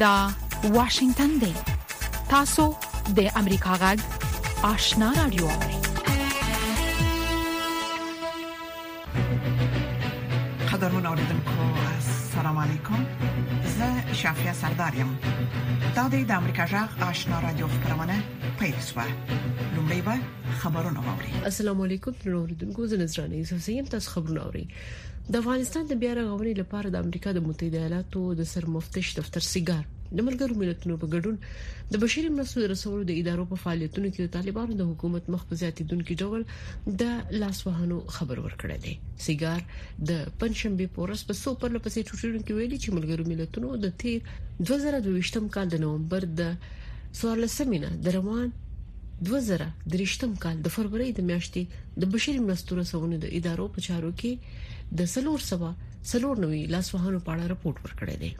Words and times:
دا 0.00 0.28
واشنگتن 0.72 1.26
دی 1.38 1.52
تاسو 2.28 2.72
د 3.16 3.20
امریکا 3.36 3.74
غږ 3.82 3.98
آشنا 4.66 5.12
رادیو 5.16 5.46
قدرمن 10.72 11.06
اوریدونکو 11.06 11.68
السلام 11.92 12.56
علیکم 12.58 13.06
زه 13.78 14.14
شافیا 14.22 14.52
سردارم 14.62 15.16
دا 15.96 16.08
د 16.08 16.30
امریکا 16.30 16.66
غږ 16.66 17.02
آشنا 17.10 17.40
رادیو 17.40 17.66
خبرونه 17.78 18.22
پیل 18.58 18.74
شوه 18.94 19.04
لومړی 19.76 20.02
به 20.06 20.18
خبرونه 20.64 21.00
واوري 21.08 21.32
السلام 21.44 21.80
علیکم 21.80 22.12
نور 22.26 22.48
دونکو 22.48 22.86
زنه 22.86 23.06
زرانه 23.06 23.42
زه 23.42 23.58
سیم 23.58 23.84
تاسو 23.84 24.10
خبرونه 24.10 24.40
واوري 24.40 24.68
د 25.32 25.36
افغانستان 25.42 25.82
د 25.90 25.96
بیا 26.00 26.12
رغونې 26.16 26.54
لپاره 26.60 26.88
د 26.94 27.04
امریکا 27.06 27.30
د 27.34 27.38
متحده 27.48 27.78
ایالاتو 27.82 28.22
د 28.40 28.48
سرمفتش 28.54 29.06
دفتر 29.18 29.42
سیګار 29.52 29.84
د 30.16 30.18
ملګرو 30.26 30.56
ملتونو 30.62 30.96
په 31.04 31.08
ګډون 31.14 31.38
د 31.94 32.02
بشري 32.02 32.28
مرستو 32.34 32.64
رسولو 32.72 33.06
د 33.10 33.20
ادارو 33.20 33.46
په 33.52 33.60
فعالیتونو 33.62 34.10
کې 34.14 34.22
د 34.22 34.32
طالبانو 34.36 34.76
د 34.80 34.88
حکومت 34.90 35.30
مخ 35.34 35.46
په 35.52 35.60
زیاتیدونکو 35.62 36.18
ډول 36.26 36.44
د 37.02 37.14
لاسوهنو 37.40 37.98
خبر 38.16 38.42
ورکړی 38.46 38.76
دی 38.84 38.94
سیګار 39.26 39.60
د 40.10 40.20
پنځشنبه 40.42 40.96
پورس 40.98 41.22
په 41.30 41.38
سوپر 41.40 41.72
لپسې 41.78 42.08
چوټیرو 42.10 42.42
کې 42.42 42.58
ویلي 42.58 42.78
چې 42.82 42.98
ملګرو 42.98 43.30
ملتونو 43.30 43.72
د 43.86 43.96
تیر 44.04 44.28
2022م 44.72 45.48
کال 45.56 45.72
د 45.76 45.82
نومبر 45.86 46.28
د 46.42 46.52
سوالسمینه 47.22 47.94
د 48.08 48.14
روان 48.18 48.54
2013م 49.26 50.32
کال 50.44 50.56
د 50.64 50.72
فروری 50.74 51.10
د 51.18 51.26
میاشتې 51.28 51.62
د 52.02 52.10
بشري 52.14 52.40
مرستو 52.46 52.76
رسونې 52.80 53.16
د 53.20 53.26
ادارو 53.38 53.66
په 53.76 53.80
چارو 53.86 54.10
کې 54.20 54.32
د 54.98 55.06
سلور 55.14 55.40
سبا 55.50 55.70
سلور 56.10 56.36
نوې 56.44 56.60
لاسوهانو 56.74 57.20
په 57.28 57.36
اړه 57.36 57.46
راپورټ 57.52 57.76
ورکړی 57.84 58.16
دی 58.24 58.32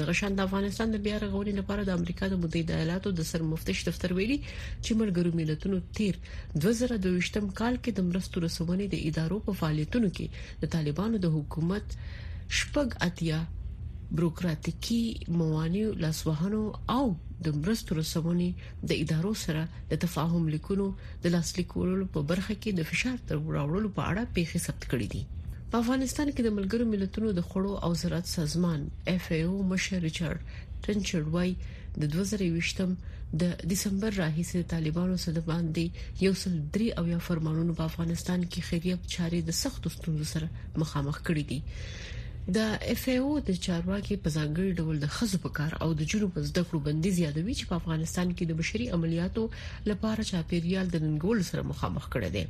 د 0.00 0.10
غشان 0.10 0.32
د 0.36 0.40
افغانستان 0.46 0.88
د 0.94 1.00
بیا 1.06 1.16
رغونې 1.24 1.52
لپاره 1.60 1.86
د 1.86 1.90
امریکا 1.98 2.26
د 2.34 2.42
متحده 2.42 2.76
ایالاتو 2.76 3.12
د 3.18 3.26
سرمفتش 3.30 3.80
دفتر 3.88 4.14
ویلي 4.18 4.38
چې 4.84 5.00
مرګرو 5.00 5.36
ملتونو 5.40 5.80
تیر 5.98 6.14
2023م 6.28 7.50
کال 7.60 7.80
کې 7.82 7.96
د 7.98 8.08
مرستو 8.12 8.44
رسونې 8.46 8.86
د 8.94 9.10
ادارو 9.10 9.40
په 9.48 9.58
فعالیتونو 9.62 10.12
کې 10.18 10.62
د 10.64 10.72
طالبانو 10.78 11.22
د 11.26 11.34
حکومت 11.38 11.98
شپږ 12.60 12.98
اتیا 13.08 13.42
بروکراتیکي 14.12 15.24
موانع 15.28 15.84
لاسوهنو 16.04 16.62
او 16.96 17.04
د 17.46 17.56
مرستو 17.60 17.94
رسونې 18.00 18.48
د 18.90 18.96
ادارو 19.04 19.32
سره 19.44 19.62
د 19.92 20.02
تفاهم 20.04 20.42
لیکونو 20.56 20.86
د 21.26 21.34
لاسلیکولو 21.36 22.06
په 22.16 22.20
برخه 22.32 22.54
کې 22.62 22.70
د 22.80 22.90
فشار 22.90 23.16
تر 23.30 23.36
وراوړلو 23.46 23.88
په 23.98 24.02
اړه 24.10 24.32
پیښې 24.36 24.58
ثبت 24.66 24.82
کړې 24.90 25.08
دي 25.12 25.22
په 25.72 25.76
افغانستان 25.84 26.28
کې 26.34 26.42
د 26.44 26.50
ملګرو 26.60 26.90
ملتونو 26.92 27.28
د 27.38 27.48
خړو 27.50 27.72
او 27.88 27.94
زراعت 28.04 28.26
سازمان 28.36 28.80
اف 29.14 29.24
ای 29.36 29.42
او 29.48 29.54
مشر 29.72 29.96
ریچارډ 30.06 30.40
ټنچر 30.86 31.22
وای 31.34 31.50
د 32.00 32.02
2020م 32.14 32.90
د 33.42 33.52
دسمبر 33.70 34.12
راهیسې 34.22 34.70
طالبانو 34.72 35.16
سره 35.24 35.40
باندې 35.52 35.84
یو 36.24 36.32
سل 36.42 36.54
درې 36.74 36.88
او 37.00 37.04
یا 37.14 37.20
فرمانونو 37.28 37.76
په 37.78 37.84
افغانستان 37.92 38.44
کې 38.52 38.60
خیریه 38.68 38.96
چاري 39.14 39.40
د 39.48 39.56
سخت 39.64 39.88
ستونزو 39.96 40.24
سره 40.34 40.48
مخامخ 40.82 41.16
کړي 41.30 41.44
دي 41.50 41.60
د 42.52 42.58
اف 42.92 43.04
ای 43.10 43.14
او 43.26 43.28
د 43.48 43.50
چارواکي 43.64 44.16
په 44.24 44.30
ځانګړي 44.36 44.72
ډول 44.80 44.96
د 45.02 45.06
خزو 45.16 45.38
په 45.44 45.48
کار 45.58 45.70
او 45.84 45.86
د 45.98 46.08
جنوب 46.12 46.32
زده 46.48 46.62
کړو 46.68 46.80
بندیز 46.88 47.18
یادوي 47.20 47.54
چې 47.60 47.64
په 47.68 47.74
افغانستان 47.80 48.32
کې 48.36 48.44
د 48.50 48.58
بشري 48.58 48.86
عملیاتو 48.96 49.44
لپاره 49.90 50.26
چاپیریال 50.30 50.86
د 50.94 51.02
ننګول 51.04 51.38
سره 51.50 51.62
مخامخ 51.70 52.04
کړي 52.14 52.30
دي 52.34 52.44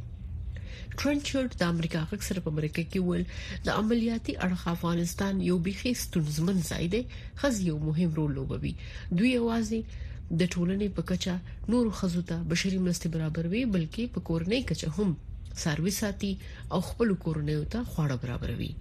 ټرنچرډ 0.99 1.49
د 1.61 1.71
امریکا 1.75 2.01
غږ 2.13 2.21
سره 2.31 2.39
په 2.47 2.51
امریکا 2.55 2.83
کې 2.91 2.99
ویل 3.03 3.25
د 3.69 3.79
عملیاتي 3.85 4.33
اړخ 4.49 4.61
افغانستان 4.75 5.35
یو 5.51 5.57
بيخي 5.69 5.93
ستونزمن 6.05 6.59
ځای 6.71 6.87
دی 6.97 7.03
خز 7.43 7.57
یو 7.71 7.77
مهم 7.87 8.11
رول 8.19 8.31
لوبوي 8.39 8.75
دوی 9.19 9.33
اوازي 9.43 9.81
د 9.93 10.43
ټولنې 10.55 10.89
په 10.99 11.03
کچه 11.13 11.35
نور 11.77 11.87
خزو 12.01 12.23
ته 12.33 12.41
بشري 12.55 12.79
مرستې 12.87 13.09
برابر 13.15 13.49
وي 13.55 13.63
بلکې 13.77 14.13
په 14.19 14.27
کورنۍ 14.33 14.61
کچه 14.73 14.93
هم 14.99 15.17
سروي 15.65 15.93
ساتي 16.03 16.33
او 16.73 16.83
خپل 16.91 17.15
کورنۍ 17.27 17.63
ته 17.77 17.87
خواړه 17.93 18.23
برابر 18.25 18.59
وي 18.65 18.73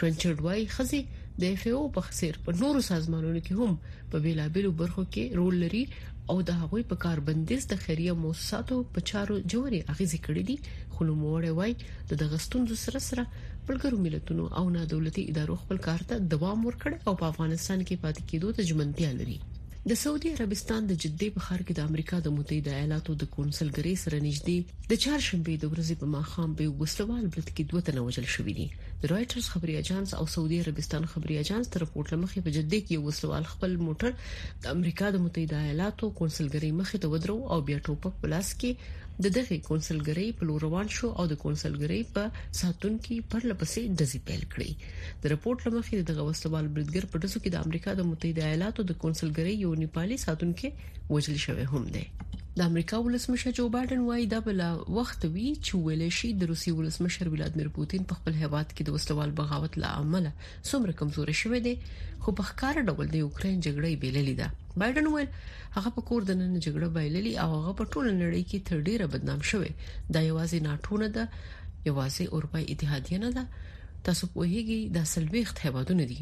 کرنچرډ 0.00 0.38
وايي 0.46 0.64
خزي 0.74 1.00
د 1.42 1.42
اف 1.52 1.62
او 1.78 1.84
په 1.96 2.00
خسیر 2.08 2.34
په 2.44 2.50
نورو 2.60 2.80
سازمانونو 2.90 3.40
کې 3.46 3.52
هم 3.60 3.72
په 4.14 4.24
بیلابیلو 4.26 4.70
برخو 4.82 5.02
کې 5.12 5.24
رول 5.40 5.54
لري 5.64 5.82
او 6.32 6.36
د 6.48 6.58
هغوی 6.62 6.82
په 6.92 6.96
کار 7.04 7.18
بندیز 7.28 7.62
د 7.72 7.82
خیریه 7.84 8.14
موسساتو 8.24 8.76
په 8.94 9.00
چارو 9.10 9.34
جوړي 9.52 9.80
اغیزې 9.92 10.18
کړې 10.26 10.42
دي 10.48 10.56
خو 10.94 11.00
نو 11.10 11.18
موړې 11.22 11.52
وای 11.54 11.72
د 12.10 12.22
دغستوندو 12.24 12.74
سره 12.84 12.98
سره 13.10 13.22
بلګرو 13.66 14.02
ملتونو 14.06 14.44
او 14.62 14.64
نه 14.78 14.82
دولتي 14.94 15.22
ادارو 15.34 15.60
خپل 15.62 15.78
کار 15.90 16.00
ته 16.08 16.14
دوام 16.34 16.58
ورکړ 16.68 16.92
او 17.06 17.12
په 17.22 17.26
افغانستان 17.32 17.78
کې 17.86 18.02
پاتې 18.02 18.20
کېدو 18.28 18.48
ته 18.58 18.62
ژمنتیا 18.70 19.10
لري 19.20 19.38
د 19.88 19.96
سعودي 20.02 20.28
عربستان 20.36 20.82
د 20.86 20.92
جدي 21.02 21.26
په 21.34 21.40
خار 21.46 21.60
کې 21.66 21.72
د 21.78 21.84
امریکا 21.88 22.16
د 22.22 22.28
متحده 22.38 22.70
ایالاتو 22.78 23.10
د 23.20 23.24
کونسلګری 23.34 23.92
سره 24.04 24.16
نږدې 24.26 24.58
د 24.92 24.98
چهارشنبه 25.02 25.54
د 25.60 25.64
ورځې 25.72 25.94
په 26.00 26.06
ماخام 26.14 26.50
په 26.58 26.64
وسلوال 26.80 27.22
بلد 27.34 27.48
کې 27.54 27.62
دوه 27.72 27.80
تنه 27.88 28.00
وژل 28.06 28.26
شوې 28.34 28.54
دي 28.58 28.66
د 29.04 29.12
رائټرز 29.12 29.46
خبري 29.52 29.74
اژانس 29.82 30.10
او 30.20 30.24
سعودي 30.34 30.56
عربستان 30.64 31.02
خبري 31.12 31.34
اژانس 31.44 31.66
تر 31.74 31.78
رپورټ 31.84 32.06
لمخې 32.14 32.40
په 32.46 32.50
جدي 32.56 32.80
کې 32.86 33.04
وسلوال 33.08 33.44
خپل 33.52 33.72
موټر 33.88 34.10
د 34.64 34.74
امریکا 34.76 35.06
د 35.12 35.16
متحده 35.24 35.56
ایالاتو 35.68 36.04
کونسلګری 36.22 36.70
مخې 36.80 36.96
ته 37.02 37.06
ودرو 37.12 37.36
او 37.52 37.58
بیا 37.68 37.78
ټوپک 37.90 38.12
بلاس 38.24 38.48
کې 38.62 38.70
د 39.24 39.26
دغه 39.36 39.56
کونسلګری 39.68 40.26
په 40.38 40.42
لور 40.48 40.60
روان 40.66 40.88
شو 40.96 41.08
او 41.18 41.24
د 41.30 41.34
کونسلګری 41.44 42.00
په 42.14 42.22
ساتونکو 42.60 43.14
پر 43.32 43.40
لپسې 43.50 43.82
دزي 44.00 44.20
پیل 44.28 44.42
کړی 44.52 44.70
د 45.22 45.34
رپورت 45.34 45.58
لمخې 45.66 45.98
دغه 46.12 46.22
وسوال 46.28 46.66
بلدګر 46.76 47.04
په 47.12 47.16
دسو 47.26 47.38
کې 47.42 47.50
د 47.52 47.56
امریکا 47.66 47.90
د 47.96 48.00
متحده 48.12 48.42
ایالاتو 48.50 48.80
د 48.92 49.00
کونسلګری 49.02 49.54
یو 49.64 49.72
نیپالي 49.82 50.16
ساتونکو 50.26 50.66
وژل 51.14 51.36
شوی 51.48 51.66
هم 51.72 51.84
دی 51.94 52.06
د 52.58 52.62
امریکا 52.70 52.96
ولسمشر 53.06 53.50
جو 53.56 53.64
بایدن 53.74 54.00
وایي 54.04 54.24
دا 54.32 54.38
بل 54.46 54.60
وخت 54.98 55.22
وی 55.34 55.48
چې 55.64 55.72
ویل 55.84 56.02
شي 56.18 56.28
د 56.40 56.48
روسي 56.50 56.70
ولسمشر 56.78 57.26
ولادمیر 57.34 57.66
پوتین 57.74 58.02
په 58.12 58.18
خپل 58.20 58.34
هیواد 58.42 58.68
کې 58.74 58.82
د 58.86 58.90
وسلوال 58.96 59.30
بغاوت 59.40 59.74
له 59.82 59.88
عمله 60.00 60.32
څومره 60.68 60.92
کمزور 61.02 61.28
شوی 61.40 61.60
دی 61.66 61.74
خو 62.22 62.28
په 62.40 62.44
ښکار 62.48 62.74
ډول 62.88 63.06
د 63.10 63.16
یوکرين 63.24 63.56
جګړې 63.66 63.92
بیللی 64.04 64.34
ده 64.40 64.46
بایدن 64.84 65.06
ویل 65.12 65.28
هغه 65.76 65.90
په 65.98 66.02
کور 66.08 66.20
د 66.30 66.38
نن 66.40 66.52
جګړه 66.64 66.88
بیللی 66.96 67.34
او 67.42 67.48
هغه 67.56 67.72
په 67.82 67.90
ټوله 67.92 68.12
نړۍ 68.22 68.42
کې 68.48 68.60
تر 68.68 68.76
ډیره 68.88 69.06
بدنام 69.12 69.40
شوی 69.52 69.70
دا 70.14 70.20
یوازې 70.30 70.58
ناټو 70.66 70.94
نه 71.02 71.08
ده 71.16 71.24
یوازې 71.88 72.24
اروپای 72.40 72.64
اتحادیه 72.72 73.18
نه 73.26 73.30
ده 73.38 73.44
تاسو 74.10 74.24
په 74.34 74.40
هیګي 74.52 74.80
د 74.98 75.08
سلويخت 75.14 75.56
هیوادونه 75.68 76.04
دي 76.14 76.20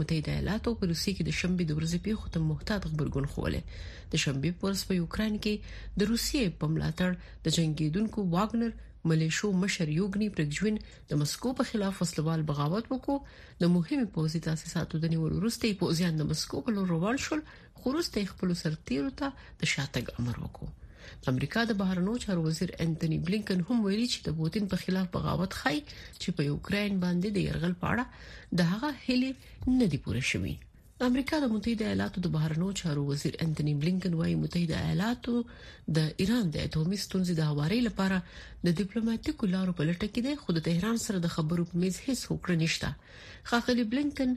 متحده 0.00 0.32
ایالاتو 0.34 0.72
په 0.80 0.86
روسي 0.92 1.12
کې 1.16 1.24
د 1.28 1.34
شنبې 1.40 1.64
د 1.66 1.76
ورځې 1.78 1.98
په 2.06 2.22
ختم 2.22 2.46
محتاط 2.52 2.86
خبرګون 2.92 3.28
خوله 3.32 3.60
د 4.14 4.22
شنبې 4.24 4.50
پورس 4.62 4.80
په 4.90 4.96
یوکرين 5.00 5.36
کې 5.46 5.98
د 6.02 6.08
روسي 6.12 6.42
په 6.62 6.70
ملاتړ 6.72 7.12
د 7.46 7.54
جنگیدونکو 7.56 8.24
واګنر 8.34 8.72
ملیشو 9.12 9.48
مشر 9.62 9.90
یوګنی 9.98 10.28
پرګجوین 10.36 10.80
د 11.10 11.20
مسکو 11.22 11.54
په 11.58 11.68
خلاف 11.72 12.00
وسلوال 12.02 12.42
بغاوت 12.52 12.84
وکړو 12.88 13.16
د 13.64 13.74
مهمه 13.76 14.10
پوزي 14.16 14.40
تاسیساتو 14.48 15.02
د 15.04 15.12
نیول 15.16 15.36
وروسته 15.40 15.74
پوزیان 15.82 16.18
د 16.22 16.30
مسکو 16.32 16.64
په 16.68 16.76
لور 16.78 16.90
روان 16.96 17.20
شول 17.26 17.44
خو 17.78 17.84
وروسته 17.94 18.28
خپل 18.32 18.56
سرتیرو 18.62 19.12
ته 19.22 19.52
د 19.62 19.70
شاتګ 19.74 20.22
امر 20.22 20.36
وکړو 20.46 20.72
د 21.22 21.24
امریکا 21.32 21.60
د 21.70 21.78
بهرنیو 21.80 22.14
چارو 22.24 22.40
وزیر 22.48 22.70
انټونی 22.84 23.18
بلینکن 23.26 23.58
هم 23.68 23.76
ویلي 23.86 24.06
چې 24.12 24.18
د 24.26 24.36
پوتین 24.40 24.64
په 24.74 24.82
خلاف 24.82 25.06
بغاوت 25.16 25.52
خای 25.60 25.78
چې 26.20 26.28
په 26.36 26.42
یوکرين 26.50 26.92
باندې 27.04 27.28
د 27.32 27.38
يرغل 27.48 27.74
پاړه 27.82 28.04
د 28.60 28.70
هغه 28.72 28.90
هلي 29.08 29.30
نه 29.80 29.86
دی 29.94 29.98
پوره 30.06 30.24
شوی 30.32 30.54
امریکا 31.10 31.36
د 31.42 31.46
متحده 31.54 31.84
ایالاتو 31.86 32.16
د 32.24 32.32
بهرنیو 32.36 32.76
چارو 32.80 33.02
وزیر 33.10 33.32
انټونی 33.44 33.72
بلینکن 33.82 34.12
وايي 34.20 34.36
متحده 34.42 34.76
ایالاتو 34.86 35.34
د 35.96 36.10
ایران 36.22 36.44
د 36.50 36.56
اټومي 36.66 36.98
ستونزې 37.04 37.32
د 37.38 37.42
هواري 37.50 37.80
لپاره 37.88 38.18
د 38.66 38.68
ډیپلوماټیکو 38.80 39.50
لارو 39.54 39.76
په 39.78 39.86
لټه 39.90 40.06
کې 40.12 40.20
ده 40.26 40.42
خو 40.42 40.56
د 40.58 40.64
تهران 40.68 40.96
سره 41.06 41.18
د 41.24 41.34
خبرو 41.36 41.68
په 41.70 41.82
میز 41.84 41.96
هیڅ 42.08 42.20
هوکړه 42.30 42.60
نشته 42.64 43.48
خاخلی 43.50 43.84
بلینکن 43.94 44.36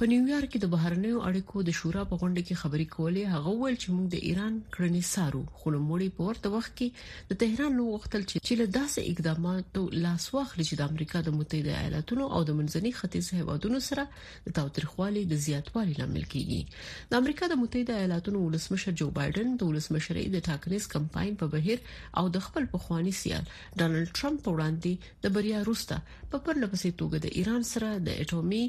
په 0.00 0.06
نیویارک 0.10 0.48
کې 0.52 0.58
د 0.60 0.68
بهرنیو 0.72 1.18
اړیکو 1.28 1.62
د 1.68 1.74
شورا 1.78 2.02
په 2.10 2.16
غونډه 2.20 2.42
کې 2.48 2.58
خبري 2.58 2.84
کولې 2.92 3.24
هغه 3.32 3.50
ویل 3.62 3.74
چې 3.82 3.88
موږ 3.94 4.04
د 4.12 4.18
ایران 4.28 4.54
کړنې 4.74 5.02
سارو 5.08 5.40
خو 5.58 5.72
موږ 5.88 6.06
په 6.20 6.28
ورته 6.28 6.52
وخت 6.54 6.70
کې 6.76 7.32
د 7.32 7.38
تهران 7.42 7.74
لو 7.80 7.84
غوښتل 7.94 8.22
چې 8.30 8.52
له 8.60 8.66
داسې 8.76 9.04
اقداماتو 9.10 9.82
لاس 10.04 10.24
واخلي 10.36 10.64
چې 10.68 10.78
د 10.80 10.94
امریکا 10.94 11.18
د 11.26 11.34
متحده 11.40 11.74
ایالاتونو 11.82 12.24
او 12.38 12.40
د 12.50 12.56
منځني 12.60 12.92
ختیځ 13.00 13.26
هیوادونو 13.40 13.80
سره 13.88 14.04
د 14.46 14.54
تاوتریخوالي 14.60 15.24
د 15.32 15.42
زیاتوالي 15.46 15.94
لامل 16.00 16.24
کیږي 16.34 17.10
د 17.10 17.24
امریکا 17.24 17.48
د 17.54 17.60
متحده 17.64 17.98
ایالاتونو 18.04 18.44
ولسمشر 18.46 18.96
جو 19.00 19.08
بایدن 19.18 19.52
د 19.64 19.70
ولسمشرۍ 19.72 20.24
د 20.36 20.46
ټاکنیز 20.48 20.86
کمپاین 20.94 21.36
په 21.44 21.52
بهیر 21.56 21.84
او 22.22 22.24
د 22.38 22.46
خپل 22.48 22.70
پخوانی 22.78 23.12
سیال 23.24 23.44
ډانلډ 23.50 24.16
ټرمپ 24.20 24.48
وړاندې 24.52 25.12
د 25.28 25.36
بریا 25.36 25.60
روسته 25.68 26.16
په 26.32 26.42
پرله 26.48 26.70
پسې 26.72 26.98
توګه 27.04 27.22
د 27.28 27.38
ایران 27.42 27.70
سره 27.74 27.92
د 28.08 28.18
اټومي 28.24 28.62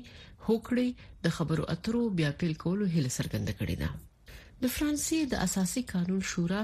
هوکړې 0.47 0.87
د 1.23 1.27
خبرو 1.37 1.63
اترو 1.75 2.01
بیا 2.19 2.29
پیل 2.41 2.53
کولو 2.65 2.85
هله 2.95 3.09
څرګنده 3.17 3.53
کړې 3.59 3.75
ده 3.81 3.89
د 4.65 4.73
فرانسې 4.75 5.19
د 5.33 5.43
اساسي 5.47 5.81
قانون 5.93 6.21
شورا 6.33 6.61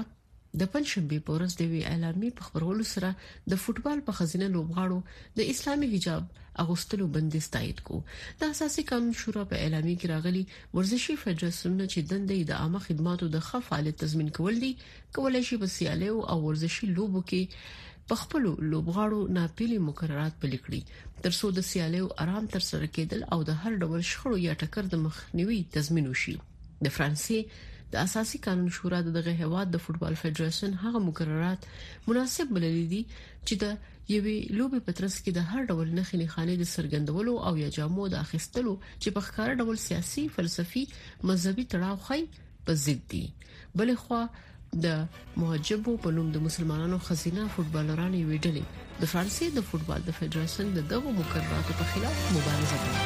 د 0.60 0.68
پنځشنبه 0.74 1.18
په 1.26 1.32
ورځ 1.36 1.52
د 1.56 1.62
وی 1.70 1.80
اعلامیه 1.92 2.36
په 2.38 2.44
خبرولو 2.46 2.84
سره 2.92 3.08
د 3.54 3.60
فوتبال 3.64 3.98
په 4.06 4.12
خزینه 4.18 4.46
لوبغاړو 4.54 4.98
د 5.38 5.50
اسلامي 5.52 5.88
حجاب 5.94 6.38
اغوستلو 6.62 7.06
بندیز 7.16 7.48
تایید 7.56 7.80
کو 7.88 7.96
د 8.40 8.52
اساسي 8.52 8.82
قانون 8.90 9.16
شورا 9.22 9.42
په 9.50 9.60
اعلامیه 9.64 9.98
کې 10.00 10.12
راغلي 10.14 10.42
ورزشي 10.78 11.16
فدراسیونونه 11.24 11.84
چې 11.92 12.00
دندې 12.12 12.48
د 12.50 12.52
عامه 12.62 12.80
خدماتو 12.86 13.28
د 13.34 13.44
ښه 13.48 13.68
فعالیت 13.68 14.00
تضمین 14.04 14.32
کول 14.38 14.60
دي 14.64 14.72
کولای 15.18 15.42
شي 15.50 15.60
په 15.64 15.72
سیالیو 15.76 16.16
او 16.34 16.38
ورزشي 16.46 16.88
لوبو 16.96 17.22
کې 17.32 17.60
په 18.10 18.16
خپل 18.22 18.44
لوبغاړو 18.72 19.20
ناپېلې 19.38 19.78
مقررات 19.88 20.34
پلي 20.44 20.58
کړي 20.64 20.80
ترڅو 21.24 21.48
د 21.56 21.60
سیالیو 21.70 22.06
آرام 22.24 22.46
تر 22.54 22.62
سره 22.70 22.86
کېدل 22.98 23.20
او 23.36 23.40
د 23.48 23.58
هر 23.64 23.72
ډول 23.86 24.02
شخړو 24.10 24.36
یا 24.48 24.54
ټکر 24.62 24.88
د 24.94 25.02
مخنیوي 25.06 25.58
تضمین 25.74 26.06
وشي 26.12 26.34
د 26.86 26.94
فرانسې 26.96 27.66
د 27.92 28.00
اساسي 28.04 28.38
قانون 28.48 28.72
شورا 28.78 29.00
دغه 29.04 29.34
هواد 29.44 29.68
د 29.74 29.84
فوتبال 29.86 30.16
فدراسیون 30.22 30.72
هغه 30.86 31.02
مقررات 31.10 31.68
مناسب 32.08 32.50
بللي 32.56 32.82
دي 32.94 33.02
چې 33.10 33.62
د 33.62 33.70
یوې 34.14 34.36
لوبې 34.58 34.80
په 34.88 34.98
ترڅ 35.00 35.20
کې 35.22 35.38
د 35.38 35.46
هر 35.50 35.70
ډول 35.70 35.86
نخې 36.00 36.16
نخانه 36.24 36.56
د 36.62 36.68
سرګندولو 36.74 37.34
او 37.50 37.54
یا 37.62 37.70
جامو 37.78 38.08
د 38.14 38.26
اخیستلو 38.26 38.74
چې 39.02 39.16
په 39.16 39.30
ښکار 39.30 39.64
ډول 39.64 39.80
سیاسي 39.88 40.26
فلسفي 40.36 40.84
مذهبي 41.30 41.66
تړاو 41.74 42.04
خي 42.10 42.46
په 42.68 42.80
ضد 42.86 43.02
دي 43.14 43.24
بلې 43.38 43.96
خوا 44.04 44.22
د 44.84 44.96
محجبو 45.36 45.92
په 46.04 46.10
نوم 46.16 46.30
د 46.32 46.36
مسلمانانو 46.46 46.98
خزینه 47.06 47.44
فوتبالرانو 47.54 48.18
ویډلې 48.30 48.64
د 49.00 49.04
فرانسې 49.12 49.46
د 49.56 49.62
فوتبال 49.68 50.00
د 50.06 50.10
فدراسیون 50.18 50.68
د 50.74 50.80
دغو 50.92 51.10
مقرراتو 51.20 51.72
په 51.78 51.84
خلاف 51.92 52.16
مبارزه 52.36 52.76
کوي 52.82 52.96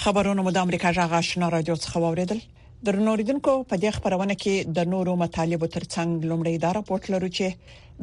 خبرونه 0.00 0.40
مو 0.44 0.50
د 0.52 0.58
امریکا 0.66 0.90
جغه 0.98 1.20
شنا 1.28 1.48
رادیو 1.54 1.76
څخه 1.84 1.96
واوریدل 2.02 2.40
درنوریدونکو 2.86 3.52
په 3.70 3.74
دې 3.82 3.90
خبرونه 3.96 4.34
کې 4.42 4.54
د 4.76 4.84
نورو 4.92 5.12
مطالبه 5.22 5.66
ترڅنګ 5.76 6.10
لومړی 6.30 6.54
دا 6.64 6.70
راپورټ 6.78 7.04
لرو 7.14 7.28
چې 7.36 7.46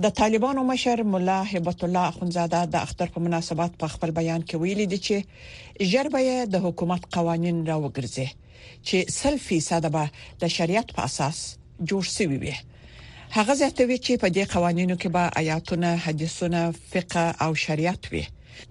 د 0.04 0.12
طالبانو 0.22 0.62
مشر 0.72 0.98
مولا 1.12 1.38
هبت 1.52 1.80
الله 1.86 2.06
اخونزاده 2.12 2.62
د 2.74 2.82
اختر 2.88 3.08
په 3.14 3.20
مناسبت 3.28 3.72
په 3.84 3.88
خپل 3.94 4.10
بیان 4.20 4.42
کې 4.48 4.64
ویلي 4.64 4.86
دی 4.94 5.00
چې 5.08 5.88
جربه 5.94 6.48
د 6.56 6.66
حکومت 6.66 7.02
قوانين 7.18 7.62
را 7.72 7.76
وګرځي 7.84 8.28
چې 8.88 8.98
سلفي 9.20 9.60
ساده 9.70 9.90
به 9.96 10.06
د 10.42 10.54
شریعت 10.58 10.88
په 10.96 11.02
اساس 11.10 11.38
جوړ 11.90 12.04
شوی 12.16 12.38
وي 12.44 12.56
هغه 13.38 13.54
زیاتوي 13.62 13.98
چې 14.06 14.14
په 14.24 14.28
دې 14.36 14.46
قوانینو 14.54 14.96
کې 15.02 15.10
به 15.16 15.24
آیاتونه 15.42 15.90
حدیثونه 16.06 16.62
فقه 16.92 17.26
او 17.46 17.52
شریعت 17.66 18.04
وي 18.14 18.26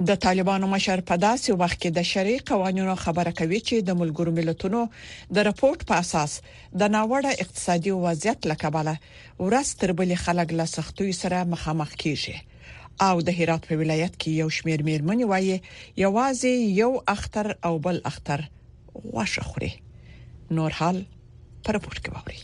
د 0.09 0.11
طالبانو 0.25 0.67
مشر 0.75 0.99
په 1.09 1.15
داسې 1.27 1.51
وخت 1.63 1.79
کې 1.83 1.91
د 1.97 2.01
شری 2.11 2.37
قوانینو 2.51 2.95
خبره 3.05 3.33
کوي 3.41 3.61
چې 3.69 3.75
د 3.79 3.91
ملګرو 4.01 4.33
ملتونو 4.39 4.81
د 5.35 5.37
راپورټ 5.49 5.81
په 5.89 5.95
اساس 6.05 6.33
د 6.81 6.83
ناوړه 6.95 7.33
اقتصادي 7.45 7.93
وضعیت 8.05 8.39
لکباله 8.51 8.95
ورستر 9.43 9.89
بل 9.99 10.11
خلک 10.25 10.49
له 10.59 10.67
سختوي 10.77 11.13
سره 11.23 11.39
مخامخ 11.53 11.91
کیږي 12.03 12.37
او 13.09 13.15
د 13.27 13.29
هرات 13.39 13.63
په 13.69 13.75
ولایت 13.83 14.13
کې 14.23 14.31
یو 14.43 14.49
شمیر 14.59 14.81
میرمنې 14.89 15.27
وایي 15.33 15.57
یوازې 16.07 16.53
یو 16.83 16.91
اختر 17.17 17.47
او 17.67 17.75
بل 17.87 17.97
اختر 18.13 18.41
غوښه 18.95 19.43
خوري 19.43 19.73
نور 20.51 20.71
حال 20.81 20.97
پر 21.65 21.75
پورت 21.87 21.99
کې 22.05 22.11
واوري 22.15 22.41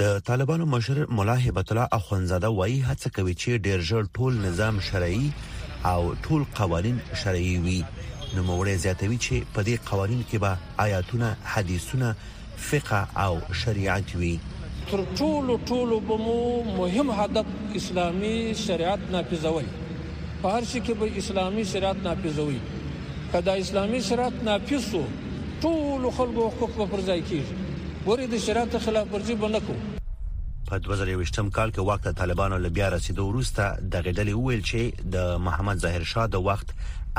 د 0.00 0.18
طالبانو 0.28 0.66
مشر 0.72 1.00
مولا 1.18 1.36
هبت 1.46 1.68
الله 1.74 1.88
اخوندزاده 1.98 2.48
وایي 2.56 2.80
هڅه 2.88 3.08
کوي 3.18 3.34
چې 3.42 3.50
ډیر 3.68 3.80
ژر 3.90 4.02
ټول 4.18 4.32
نظام 4.46 4.80
شرعي 4.88 5.30
او 5.92 6.00
ټول 6.26 6.42
قوانين 6.60 6.98
شرعي 7.24 7.56
وي 7.66 7.78
نو 8.34 8.42
موږ 8.42 8.68
زیاتوي 8.84 9.18
چې 9.18 9.34
په 9.54 9.60
دې 9.62 9.76
قوانين 9.90 10.22
کې 10.22 10.38
به 10.38 10.56
آیاتونه 10.78 11.36
حدیثونه 11.56 12.14
فقه 12.56 13.22
او 13.26 13.52
شریعت 13.64 14.08
وي 14.22 14.34
تر 14.90 15.04
ټولو 15.16 15.54
ټولو 15.70 15.98
بمو 16.10 16.40
مهم 16.72 17.10
هدف 17.20 17.46
اسلامي 17.82 18.38
شریعت 18.64 19.00
نافذوي 19.16 19.66
په 20.42 20.48
هر 20.48 20.64
شي 20.64 20.84
کې 20.84 20.90
به 21.02 21.18
اسلامي 21.22 21.64
شریعت 21.72 21.96
نافذوي 22.08 22.60
کدا 23.36 23.52
اسلامي 23.52 23.98
شرط 24.02 24.36
ناپیس 24.44 24.84
وو 24.94 25.00
ټول 25.62 26.04
خلکو 26.18 26.44
حقوق 26.48 26.70
په 26.76 26.84
پرځای 26.92 27.24
کیږي 27.24 27.72
ورې 28.06 28.28
د 28.34 28.38
شرط 28.44 28.76
خلاف 28.84 29.10
ورزي 29.14 29.34
بنکو 29.42 29.74
په 30.68 30.78
2023م 30.86 31.50
کال 31.58 31.74
کې 31.74 31.86
وخت 31.88 32.08
طالبانو 32.20 32.60
له 32.66 32.70
بیا 32.78 32.88
رسیدو 32.94 33.26
وروسته 33.26 33.66
د 33.96 34.06
غډلې 34.06 34.46
ویل 34.46 34.64
چې 34.70 35.10
د 35.16 35.42
محمد 35.48 35.84
ظاهر 35.84 36.06
شاه 36.14 36.26
د 36.36 36.44
وخت 36.48 36.72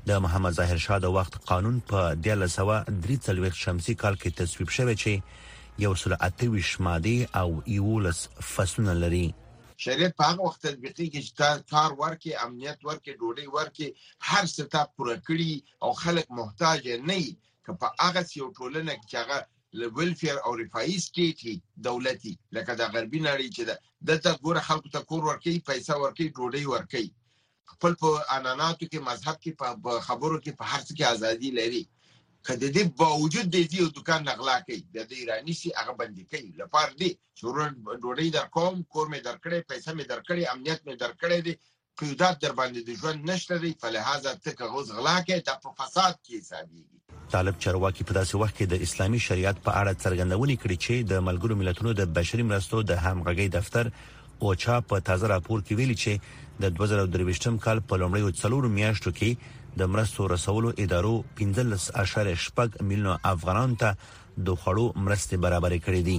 د 0.10 0.20
محمد 0.26 0.54
ظاهر 0.58 0.78
شاه 0.84 1.00
د 1.02 1.12
وخت 1.16 1.36
قانون 1.50 1.76
په 1.90 2.00
1943 2.36 3.66
شمسي 3.66 3.94
کال 4.04 4.16
کې 4.22 4.36
تصویب 4.40 4.70
شوی 4.78 4.96
چې 5.04 5.84
یو 5.86 5.92
سل 6.04 6.14
اتویش 6.28 6.72
ماده 6.88 7.18
او 7.42 7.50
یولس 7.76 8.22
فصلونه 8.54 8.96
لري 9.04 9.28
شریعت 9.86 10.18
په 10.22 10.32
هغه 10.32 10.42
وخت 10.48 10.60
تطبیقي 10.68 11.08
کې 11.14 11.22
چې 11.28 11.70
کار 11.74 11.90
ورکي 12.02 12.32
امنیت 12.48 12.80
ورکي 12.90 13.12
ډوډۍ 13.20 13.46
ورکي 13.58 13.88
هر 14.32 14.44
څه 14.56 14.64
ته 14.74 14.82
پوره 14.96 15.18
کړی 15.28 15.54
او 15.84 15.90
خلک 16.04 16.26
محتاج 16.42 16.88
نه 17.10 17.18
وي 17.22 17.32
که 17.70 17.78
په 17.84 17.94
هغه 18.06 18.26
یو 18.42 18.48
ټولنه 18.60 18.94
کې 19.08 19.16
هغه 19.24 19.40
ولفیر 19.98 20.36
او 20.46 20.56
رفاهي 20.62 20.98
سټیټ 21.06 21.40
دولتي 21.90 22.34
لکه 22.58 22.74
د 22.82 22.94
غربي 22.96 23.22
نړۍ 23.30 23.48
چې 23.56 23.64
ده 23.70 23.80
دلته 24.10 24.30
ګوره 24.46 24.62
خلکو 24.70 24.90
ته 24.96 25.08
کور 25.12 25.22
ورکي 25.32 25.56
پیسې 25.70 25.96
ورکي 26.04 26.26
ډوډۍ 26.38 26.64
ورکي 26.76 27.06
خپل 27.72 27.96
په 28.04 28.22
اناناتو 28.38 28.86
کې 28.92 29.04
مذهب 29.10 29.40
کې 29.44 29.52
په 29.62 30.02
خبرو 30.08 30.38
کې 30.46 30.52
په 30.60 30.64
هر 30.74 30.82
څه 30.88 30.94
کې 31.00 31.10
ازادي 31.14 31.52
لري 31.60 31.84
کله 32.48 32.68
دې 32.76 32.84
باوجود 33.02 33.50
دې 33.56 33.64
دې 33.72 33.88
دکان 33.98 34.24
نغلا 34.30 34.56
کوي 34.68 34.80
د 34.96 35.08
دې 35.10 35.18
ایرانی 35.24 35.56
سي 35.62 35.74
هغه 35.80 35.94
باندې 36.00 36.24
کوي 36.32 36.52
لپاره 36.62 36.92
دې 37.02 37.10
شروع 37.42 37.66
ډوډۍ 38.02 38.30
در 38.38 38.48
کوم 38.58 38.74
کور 38.96 39.12
مې 39.12 39.20
درکړې 39.28 39.68
پیسې 39.72 39.92
مې 39.98 40.06
درکړې 40.14 40.44
امنیت 40.54 40.80
مې 40.86 40.96
درکړې 41.04 41.40
دي 41.48 41.56
قیودات 42.02 42.40
در 42.46 42.54
باندې 42.62 42.82
د 42.88 43.00
ژوند 43.02 43.30
نشته 43.32 43.56
دی 43.66 43.72
په 43.84 43.90
لهدا 43.98 44.34
تک 44.48 44.62
غوز 44.74 44.88
غلا 45.00 45.16
کې 45.28 45.44
د 45.50 45.82
فساد 45.82 46.16
کې 46.26 46.36
حسابيږي 46.42 47.00
طالب 47.36 47.60
چرواکي 47.64 48.04
په 48.10 48.14
داسې 48.20 48.34
وخت 48.42 48.56
کې 48.56 48.66
د 48.74 48.86
اسلامي 48.88 49.20
شریعت 49.30 49.58
په 49.66 49.72
اړه 49.82 50.02
څرګندونې 50.04 50.56
کړې 50.62 50.78
چې 50.86 50.96
د 51.12 51.28
ملګرو 51.28 51.60
ملتونو 51.62 51.92
د 52.02 52.14
بشري 52.20 52.44
مرستو 52.52 52.82
د 52.94 52.98
همغږي 53.06 53.48
دفتر 53.58 53.92
اوچا 54.46 54.76
په 54.90 54.96
تازه 55.08 55.26
راپور 55.34 55.60
کې 55.66 55.76
ویلي 55.80 55.96
چې 56.04 56.14
د 56.62 56.64
2023م 56.80 57.56
کال 57.66 57.78
په 57.90 57.94
لومړیو 58.02 58.30
څلورو 58.42 58.70
میاشتو 58.78 59.12
کې 59.20 59.30
د 59.80 59.92
مرستو 59.94 60.28
رسولو 60.34 60.70
ادارو 60.86 61.14
15.6 61.42 62.80
میلیون 62.90 63.16
افغانان 63.34 63.72
ته 63.82 63.90
د 64.48 64.60
خوړو 64.62 64.88
مرستې 65.06 65.36
برابرې 65.46 65.80
کړې 65.86 66.02
دي 66.10 66.18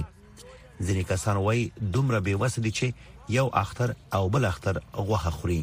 ځینې 0.87 1.03
کسان 1.11 1.37
وایي 1.47 1.65
دومره 1.95 2.19
بې 2.25 2.35
وسه 2.43 2.59
دي 2.65 2.71
چې 2.79 2.87
یو 3.37 3.47
اختر 3.63 3.89
او 4.17 4.23
بل 4.35 4.43
اختر 4.53 4.75
غوخه 5.09 5.31
خوري 5.39 5.61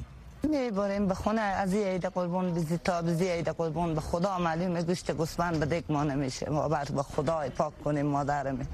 بریم 0.48 1.06
به 1.06 1.14
خونه 1.14 1.40
از 1.40 1.72
یه 1.72 1.86
عید 1.86 2.04
قربان 2.04 2.54
بزی 2.54 2.76
تا 2.78 3.02
بزی 3.02 3.28
عید 3.28 3.48
قربان 3.48 3.94
به 3.94 4.00
خدا 4.00 4.38
معلوم 4.38 4.82
گوشت 4.82 5.10
گوسفند 5.12 5.60
به 5.60 5.66
دک 5.80 5.90
ما 5.90 6.04
نمیشه 6.04 6.50
ما 6.50 6.68
بعد 6.68 6.92
به 6.92 7.02
خدا 7.02 7.40
پاک 7.58 7.82
کنیم 7.84 8.06
مادرم 8.06 8.66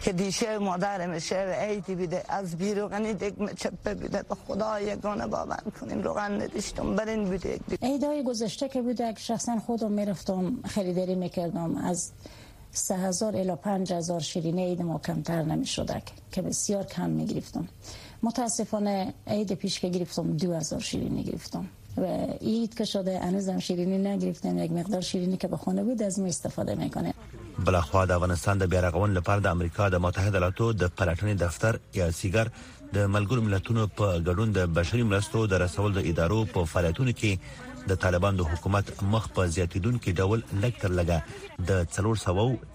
که 0.00 0.12
دیشه 0.12 0.58
مادرم 0.58 1.18
شعر 1.18 1.52
عیدی 1.52 1.94
بیده 1.94 2.24
از 2.28 2.56
بی 2.56 2.74
روغنی 2.74 3.14
دک 3.14 3.54
چپه 3.54 3.94
بیده 3.94 4.22
به 4.22 4.34
خدا 4.34 4.80
یگانه 4.80 5.26
من 5.26 5.56
کنیم 5.80 6.02
روغن 6.02 6.42
ندیشتم 6.42 6.94
برین 6.96 7.24
بیده 7.30 7.60
عیدای 7.82 8.24
گذشته 8.24 8.68
که 8.68 8.82
بوده 8.82 9.14
شخصا 9.18 9.58
خودم 9.66 9.92
میرفتم 9.92 10.52
خریداری 10.68 11.14
میکردم 11.14 11.76
از 11.76 12.10
سه 12.72 12.96
هزار 12.96 13.36
الا 13.36 13.56
پنج 13.56 13.92
هزار 13.92 14.20
شیرینه 14.20 14.62
عید 14.66 14.82
ما 14.82 14.98
کمتر 14.98 15.42
نمیشده 15.42 16.02
که 16.32 16.42
بسیار 16.42 16.84
کم 16.86 17.10
میگرفتم 17.10 17.68
متاسفانه 18.22 19.14
عید 19.26 19.52
پیش 19.52 19.80
که 19.80 19.88
گرفتم 19.88 20.36
دو 20.36 20.54
هزار 20.54 20.80
شیرینی 20.80 21.22
گرفتم 21.22 21.66
و 21.96 22.02
عید 22.40 22.74
که 22.78 22.84
شده 22.84 23.18
هنوزم 23.20 23.58
شیرینی 23.58 23.98
نگرفتم 23.98 24.58
یک 24.58 24.72
مقدار 24.72 25.00
شیرینی 25.00 25.36
که 25.36 25.48
به 25.48 25.56
خانه 25.56 25.84
بود 25.84 26.02
از 26.02 26.20
ما 26.20 26.26
استفاده 26.26 26.74
میکنه 26.74 27.14
بلخوا 27.66 28.06
د 28.06 28.10
افغانستان 28.12 28.58
د 28.58 28.70
بیارغون 28.70 29.12
لپاره 29.12 29.40
د 29.40 29.46
امریکا 29.46 29.88
د 29.90 29.94
متحده 29.94 30.30
ایالاتو 30.38 30.72
د 30.72 30.90
پلاتنې 30.98 31.36
دفتر 31.42 31.78
یا 31.94 32.10
سیګر 32.12 32.48
د 32.94 33.06
ملګرو 33.14 33.32
ملتونو 33.42 33.86
په 33.86 34.18
ګډون 34.24 34.48
د 34.54 34.58
بشري 34.74 35.02
مرستو 35.02 35.46
د 35.46 35.52
رسول 35.54 35.92
د 35.94 36.06
ادارو 36.06 36.44
په 36.44 36.64
فعالیتونو 36.64 37.10
کې 37.12 37.38
د 37.90 37.94
طالبان 37.96 38.36
د 38.36 38.40
حکومت 38.42 39.02
مخ 39.02 39.28
په 39.32 39.46
زیاتیدونکو 39.46 40.10
ډول 40.10 40.42
لکتر 40.62 40.92
لګه 40.92 41.22
د 41.66 41.84
300 41.84 41.96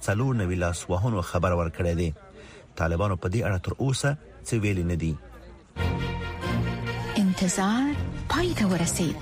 څلور 0.01 0.35
نوې 0.35 0.57
لاس 0.65 0.85
وهونو 0.89 1.21
خبر 1.21 1.51
ورکړی 1.51 1.93
دی 1.99 2.13
طالبانو 2.75 3.15
په 3.15 3.29
دې 3.29 3.41
اړه 3.47 3.59
تر 3.65 3.73
اوسه 3.79 4.17
څه 4.45 4.53
ویلي 4.53 4.83
نه 4.83 4.95
دي 4.95 5.15
انتظار 7.45 7.95
پای 8.29 8.53
ته 8.53 8.65
ورسید 8.65 9.15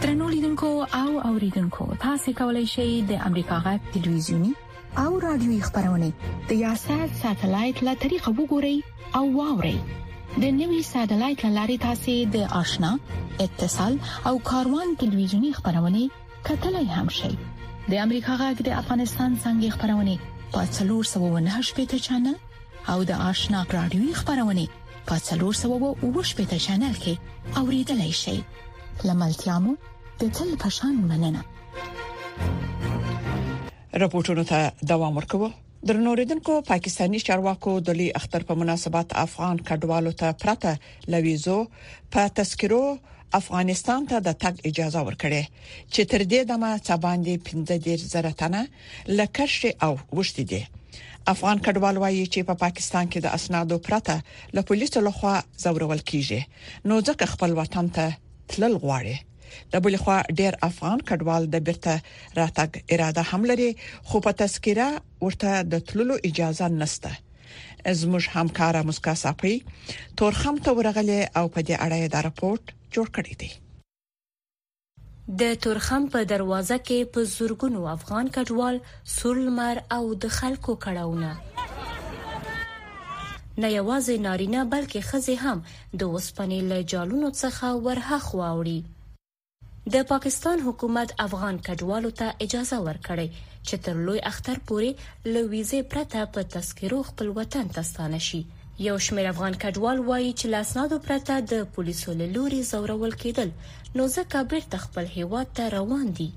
ترنو 0.00 0.28
لیدونکو 0.28 0.66
او 0.94 1.26
اوریدونکو 1.26 1.86
تاسو 2.00 2.32
کولی 2.32 2.64
شئ 2.72 3.00
د 3.10 3.18
امریکا 3.26 3.58
غا 3.64 3.72
ټلویزیونی 3.94 4.50
او 5.00 5.18
رادیوي 5.20 5.58
خبرونه 5.66 6.12
د 6.50 6.52
یاشات 6.64 7.10
ساتلایت 7.22 7.82
له 7.86 7.94
طریقو 8.04 8.32
وګورئ 8.42 8.76
او 9.20 9.24
واورئ 9.38 9.76
د 10.36 10.44
نوي 10.60 10.80
ساتلایت 10.92 11.44
لارې 11.56 11.76
تاسو 11.88 12.14
د 12.36 12.46
آشنا 12.60 12.92
اتصال 13.48 13.98
او 14.32 14.38
کاروان 14.52 14.94
ټلویزیونی 15.02 15.52
خبرونه 15.60 16.02
کتلای 16.50 16.86
هم 16.96 17.08
شئ 17.20 17.34
د 17.36 17.92
امریکا 18.06 18.38
غاګ 18.42 18.56
د 18.68 18.80
افغانستان 18.82 19.30
څنګه 19.44 19.78
خبرونه 19.78 20.42
پاتلور 20.56 21.10
798 21.18 21.78
پټ 21.78 22.08
چنل 22.10 22.42
او 22.94 22.98
د 23.12 23.24
آشنا 23.30 23.66
رادیوي 23.78 24.14
خبرونه 24.22 24.70
په 25.08 25.16
398 25.28 26.64
چینل 26.66 26.94
کې 27.04 27.14
اوریدلای 27.60 28.12
شئ 28.22 28.38
لملتيامو 29.08 29.72
د 30.20 30.34
تل 30.36 30.50
پشان 30.64 30.94
مننه 31.12 31.42
راپورټونو 34.02 34.44
ته 34.50 34.58
دوام 34.92 35.12
ورکوه 35.20 35.48
درنوریدونکو 35.88 36.52
پاکستانی 36.70 37.20
چارواکو 37.28 37.72
د 37.88 37.98
لوی 37.98 38.08
اختر 38.20 38.44
په 38.48 38.60
مناسبت 38.62 39.14
افغان 39.26 39.56
کډوالو 39.68 40.12
ته 40.20 40.36
پرته 40.44 40.74
لویزو 41.14 41.58
په 42.16 42.28
تذکرو 42.40 42.82
افغانستان 43.40 44.08
ته 44.10 44.22
د 44.28 44.36
تګ 44.42 44.72
اجازه 44.72 45.04
ورکړي 45.08 45.42
چې 45.74 46.10
تر 46.12 46.24
دې 46.32 46.40
دمه 46.52 46.70
څه 46.86 47.02
باندې 47.04 47.80
15 47.84 48.10
زره 48.14 48.34
تنه 48.42 49.22
لکه 49.22 49.48
شي 49.56 49.72
او 49.88 49.92
وشتي 50.18 50.46
دي 50.52 50.62
افغان 51.34 51.58
کډوال 51.66 51.96
وایي 52.02 52.20
چې 52.32 52.40
په 52.42 52.46
پا 52.48 52.60
پاکستان 52.64 53.04
کې 53.14 53.18
د 53.22 53.28
اسنادو 53.38 53.76
پرته 53.88 54.14
له 54.58 54.62
پولیسو 54.70 54.98
لخوا 55.08 55.32
زورول 55.64 56.00
کیږي 56.10 56.40
نو 56.90 56.94
ځکه 57.08 57.24
خپل 57.32 57.50
وطن 57.60 57.86
ته 57.98 58.06
تلل 58.52 58.74
غواړي 58.82 59.16
د 59.74 59.84
بل 59.84 59.94
خوا 60.04 60.16
ډیر 60.40 60.52
افغان 60.68 60.98
کډوال 61.12 61.42
د 61.52 61.56
بیرته 61.68 61.94
راتګ 62.40 62.70
اراده 62.96 63.22
هم 63.34 63.42
لري 63.52 63.68
خو 64.08 64.16
په 64.30 64.38
تذکره 64.40 64.88
ورته 65.26 65.50
د 65.76 65.86
تللو 65.92 66.14
اجازه 66.32 66.66
نشته 66.80 67.12
زموږ 68.00 68.24
همکارا 68.40 68.82
مسکا 68.90 69.14
صافي 69.24 69.54
تورخم 70.18 70.54
ته 70.66 70.70
ورغله 70.80 71.20
او 71.38 71.44
په 71.54 71.60
دې 71.66 71.76
اړه 71.84 72.00
د 72.16 72.28
راپورټ 72.30 72.64
جوړ 72.96 73.06
کړی 73.16 73.34
دی 73.40 73.50
د 75.36 75.42
تورخم 75.62 76.04
په 76.12 76.20
دروازه 76.32 76.76
کې 76.88 77.08
په 77.14 77.22
زورګونو 77.36 77.80
افغان 77.94 78.28
کډوال 78.36 78.76
سورلمر 79.18 79.76
او 79.96 80.04
د 80.24 80.30
خلکو 80.38 80.72
کړهونه 80.84 81.30
نه 83.60 83.68
یوازې 83.78 84.14
نارینه 84.26 84.62
بلکې 84.72 85.00
ښځې 85.10 85.34
هم 85.44 85.58
د 86.02 86.12
وسپنې 86.14 86.60
له 86.70 86.78
جالونو 86.92 87.28
څخه 87.42 87.66
ورهاخوا 87.86 88.48
وړي 88.60 88.80
د 89.96 90.06
پاکستان 90.12 90.58
حکومت 90.68 91.08
افغان 91.26 91.56
کډوالو 91.66 92.10
ته 92.22 92.26
اجازه 92.46 92.78
ورکړي 92.88 93.28
چې 93.66 93.74
تر 93.88 93.94
لوی 94.08 94.20
اختر 94.32 94.56
پورې 94.70 94.90
لویزه 95.36 95.78
پرته 95.94 96.22
په 96.38 96.46
تذکرو 96.56 96.98
خپل 97.10 97.26
وطن 97.42 97.66
ته 97.76 97.82
ستانه 97.90 98.20
شي 98.28 98.42
یو 98.80 98.96
شمېر 99.06 99.26
افغان 99.28 99.54
کډوال 99.62 99.98
وایي 100.08 100.28
چې 100.38 100.46
لاسنادو 100.50 100.98
پرته 101.06 101.36
د 101.52 101.64
پولیسو 101.76 102.12
له 102.22 102.26
لوري 102.34 102.62
زورول 102.70 103.12
کېدل 103.22 103.50
نو 103.94 104.06
ځکه 104.06 104.42
بیرته 104.52 104.76
خپل 104.88 105.06
هیواد 105.14 105.46
ته 105.58 105.68
روان 105.72 106.12
دي 106.18 106.32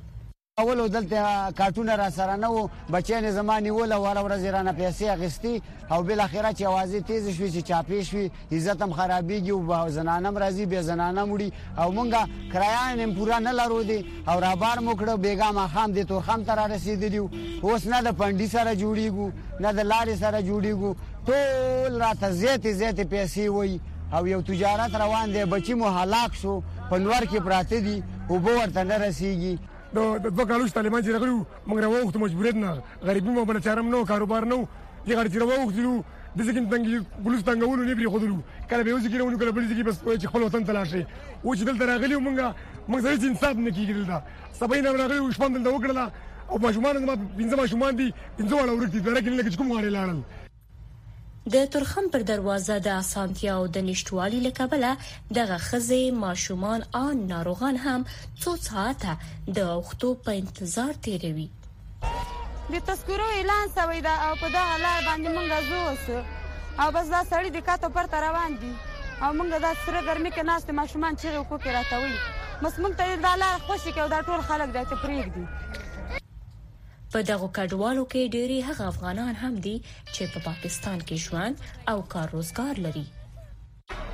اول 0.63 0.81
دلته 0.93 1.25
کارټونه 1.59 1.95
را 2.01 2.07
سره 2.15 2.35
نه 2.45 2.49
وو 2.55 2.69
بچیان 2.95 3.27
زمانی 3.35 3.71
ول 3.75 3.91
او 3.97 4.01
ورځ 4.05 4.45
رانه 4.55 4.71
پیسې 4.71 5.03
اغستی 5.03 5.61
او 5.91 5.99
بل 6.09 6.19
اخره 6.25 6.51
چې 6.53 6.63
आवाज 6.71 6.91
تیز 7.11 7.29
شوي 7.29 7.51
چې 7.51 7.69
چاپې 7.71 8.09
شوي 8.09 8.31
عزت 8.57 8.81
هم 8.85 8.93
خرابېږي 8.97 9.49
او 9.81 9.89
زنانم 9.99 10.33
راځي 10.45 10.65
به 10.73 10.81
زنانم 10.89 11.35
وړي 11.37 11.51
او 11.85 11.89
مونږه 11.99 12.51
کرایان 12.55 12.99
هم 13.05 13.15
پورا 13.19 13.39
نه 13.45 13.51
لرو 13.59 13.79
دي 13.91 13.99
او 14.27 14.39
را 14.47 14.55
بار 14.55 14.77
موکړه 14.77 15.21
بیګا 15.23 15.51
ما 15.59 15.67
خام 15.77 15.91
دي 15.99 16.03
تور 16.13 16.21
خام 16.29 16.43
تر 16.49 16.65
رسیدلیو 16.75 17.29
اوس 17.63 17.87
نه 17.95 18.01
د 18.11 18.19
پندي 18.21 18.47
سره 18.57 18.75
جوړیږو 18.83 19.61
نه 19.63 19.71
د 19.73 19.89
لارې 19.91 20.21
سره 20.25 20.39
جوړیږو 20.51 20.93
ټول 21.25 21.95
راته 22.01 22.27
زیاتې 22.37 22.71
زیاتې 22.77 23.03
پیسې 23.13 23.43
وای 23.55 23.71
او 24.15 24.21
یو 24.27 24.39
تجارت 24.47 24.95
روان 25.01 25.27
دی 25.35 25.43
بچی 25.51 25.73
مو 25.81 25.89
هلاک 25.97 26.31
شو 26.43 26.53
په 26.91 26.97
نور 27.03 27.25
کې 27.25 27.45
پراته 27.47 27.81
دي 27.87 27.93
او 28.29 28.39
به 28.45 28.55
ورته 28.55 28.85
نه 28.91 28.97
رسیږي 29.03 29.53
نو 29.97 30.03
د 30.23 30.33
دوه 30.37 30.49
کالو 30.53 30.71
طالبان 30.79 31.03
چې 31.05 31.13
راغلو 31.17 31.37
موږ 31.67 31.77
راوخت 31.85 32.17
مجبوریت 32.23 32.57
نه 32.63 32.71
غریبي 33.11 33.35
مو 33.37 33.45
بل 33.51 33.59
چارم 33.69 33.91
نو 33.95 34.01
کاروبار 34.13 34.47
نو 34.53 34.57
چې 34.63 35.21
غړي 35.21 35.37
راوخت 35.43 35.79
نو 35.85 35.93
د 36.01 36.49
ځکه 36.49 36.59
څنګه 36.73 37.23
ګلوس 37.25 37.41
څنګه 37.47 37.63
ولو 37.67 37.85
نه 37.85 37.95
بری 37.99 38.11
خودلو 38.15 38.39
کله 38.73 38.83
به 38.83 38.99
وځي 38.99 39.25
نو 39.29 39.37
کله 39.45 39.51
بل 39.51 39.69
ځکه 39.71 39.81
بس 39.91 40.01
چې 40.03 40.35
خپل 40.35 40.47
وطن 40.49 40.65
تلاشي 40.73 41.05
او 41.43 41.55
چې 41.55 41.61
دلته 41.71 41.85
راغلی 41.93 42.21
موږ 42.25 42.37
موږ 42.89 43.01
سره 43.05 43.25
انصاف 43.31 43.55
نه 43.55 43.79
کیږي 43.79 43.93
دلته 43.95 44.59
سبا 44.59 44.81
نه 44.87 44.97
راغلی 45.01 45.17
او 45.25 45.31
شپندل 45.39 45.63
دا 45.63 45.77
وکړه 45.79 46.05
او 46.51 46.59
ماشومان 46.67 47.05
ما 47.09 47.15
پنځه 47.15 47.61
ماشومان 47.65 47.95
دي 47.97 48.13
پنځه 48.39 48.53
ولا 48.63 48.71
ورکتي 48.81 48.99
دا 48.99 49.15
راکړي 49.19 49.35
لکه 49.39 49.57
کوم 49.57 49.73
غاړي 49.77 49.99
لاړل 49.99 50.21
د 51.49 51.65
تورخم 51.73 52.07
پر 52.13 52.21
دروازه 52.29 52.75
د 52.87 52.91
اسانتیا 53.01 53.53
او 53.61 53.63
د 53.77 53.83
نشټوالي 53.89 54.39
لکبله 54.47 54.91
دغه 55.37 55.57
خزه 55.67 56.11
ماشومان 56.23 56.83
ان 56.99 57.23
ناروغان 57.31 57.75
هم 57.85 58.05
څو 58.43 58.51
ساعته 58.67 59.15
د 59.55 59.71
وختو 59.79 60.09
په 60.27 60.31
انتظار 60.41 60.93
تیروي 61.07 61.47
د 62.71 62.73
تذکرو 62.89 63.27
اعلان 63.37 63.63
شوی 63.75 63.99
دا 64.07 64.15
او 64.29 64.31
په 64.41 64.47
دغه 64.59 64.73
لار 64.85 65.01
باندې 65.09 65.27
مونږ 65.35 65.47
زوس 65.69 66.01
او 66.81 66.87
بس 66.95 67.07
دا 67.15 67.21
سړی 67.31 67.49
د 67.55 67.59
کاته 67.69 67.87
پر 67.95 68.05
روان 68.29 68.51
دي 68.63 68.73
او 69.23 69.29
مونږ 69.37 69.49
دا 69.65 69.71
سره 69.85 69.99
ګرمي 70.07 70.31
کې 70.35 70.43
ناشته 70.51 70.71
ماشومان 70.81 71.13
چې 71.21 71.27
وکړه 71.41 71.71
راټوي 71.77 72.17
بس 72.63 72.73
مونږ 72.81 72.93
ته 72.99 73.03
دا 73.29 73.33
لار 73.43 73.59
خوشي 73.67 73.91
کې 73.95 74.05
دا 74.15 74.19
ټول 74.27 74.41
خلک 74.51 74.69
دا 74.77 74.83
ته 74.91 74.95
پریږدي 75.05 75.45
په 77.13 77.19
دغه 77.29 77.47
کډوالو 77.55 78.03
کې 78.11 78.27
ډېری 78.35 78.57
هغه 78.67 78.83
افغانان 78.91 79.33
هم 79.43 79.55
دي 79.65 79.71
چې 79.85 80.29
په 80.33 80.41
پاکستان 80.49 81.01
کې 81.07 81.17
ژوند 81.25 81.63
او 81.91 81.95
کار 82.13 82.27
روزګار 82.35 82.79
لري 82.85 83.03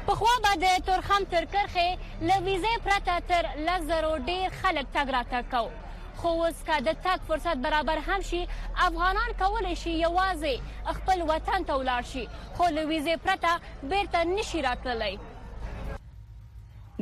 په 0.08 0.14
خوا 0.20 0.34
باندې 0.46 0.72
ترخم 0.88 1.28
تر 1.34 1.46
کرخه 1.56 2.30
لویزه 2.32 2.72
پرته 2.88 3.18
تر 3.34 3.44
لزرو 3.68 4.14
ډېر 4.30 4.58
خلک 4.62 4.90
تګ 4.98 5.14
راتګ 5.18 5.46
کوي 5.54 5.74
خو 6.22 6.30
اوس 6.44 6.62
کا 6.70 6.78
د 6.88 6.96
تک 7.10 7.26
فرصت 7.30 7.60
برابر 7.68 8.00
هم 8.08 8.22
شي 8.30 8.42
افغانان 8.88 9.34
کولای 9.44 9.76
شي 9.84 9.92
یوازې 10.00 10.98
خپل 11.00 11.20
وطن 11.32 11.68
ته 11.72 11.80
ولاړ 11.82 12.12
شي 12.14 12.26
خو 12.60 12.70
لویزه 12.80 13.18
پرته 13.26 13.90
بیرته 13.94 14.24
نشي 14.34 14.62
راتللی 14.70 15.16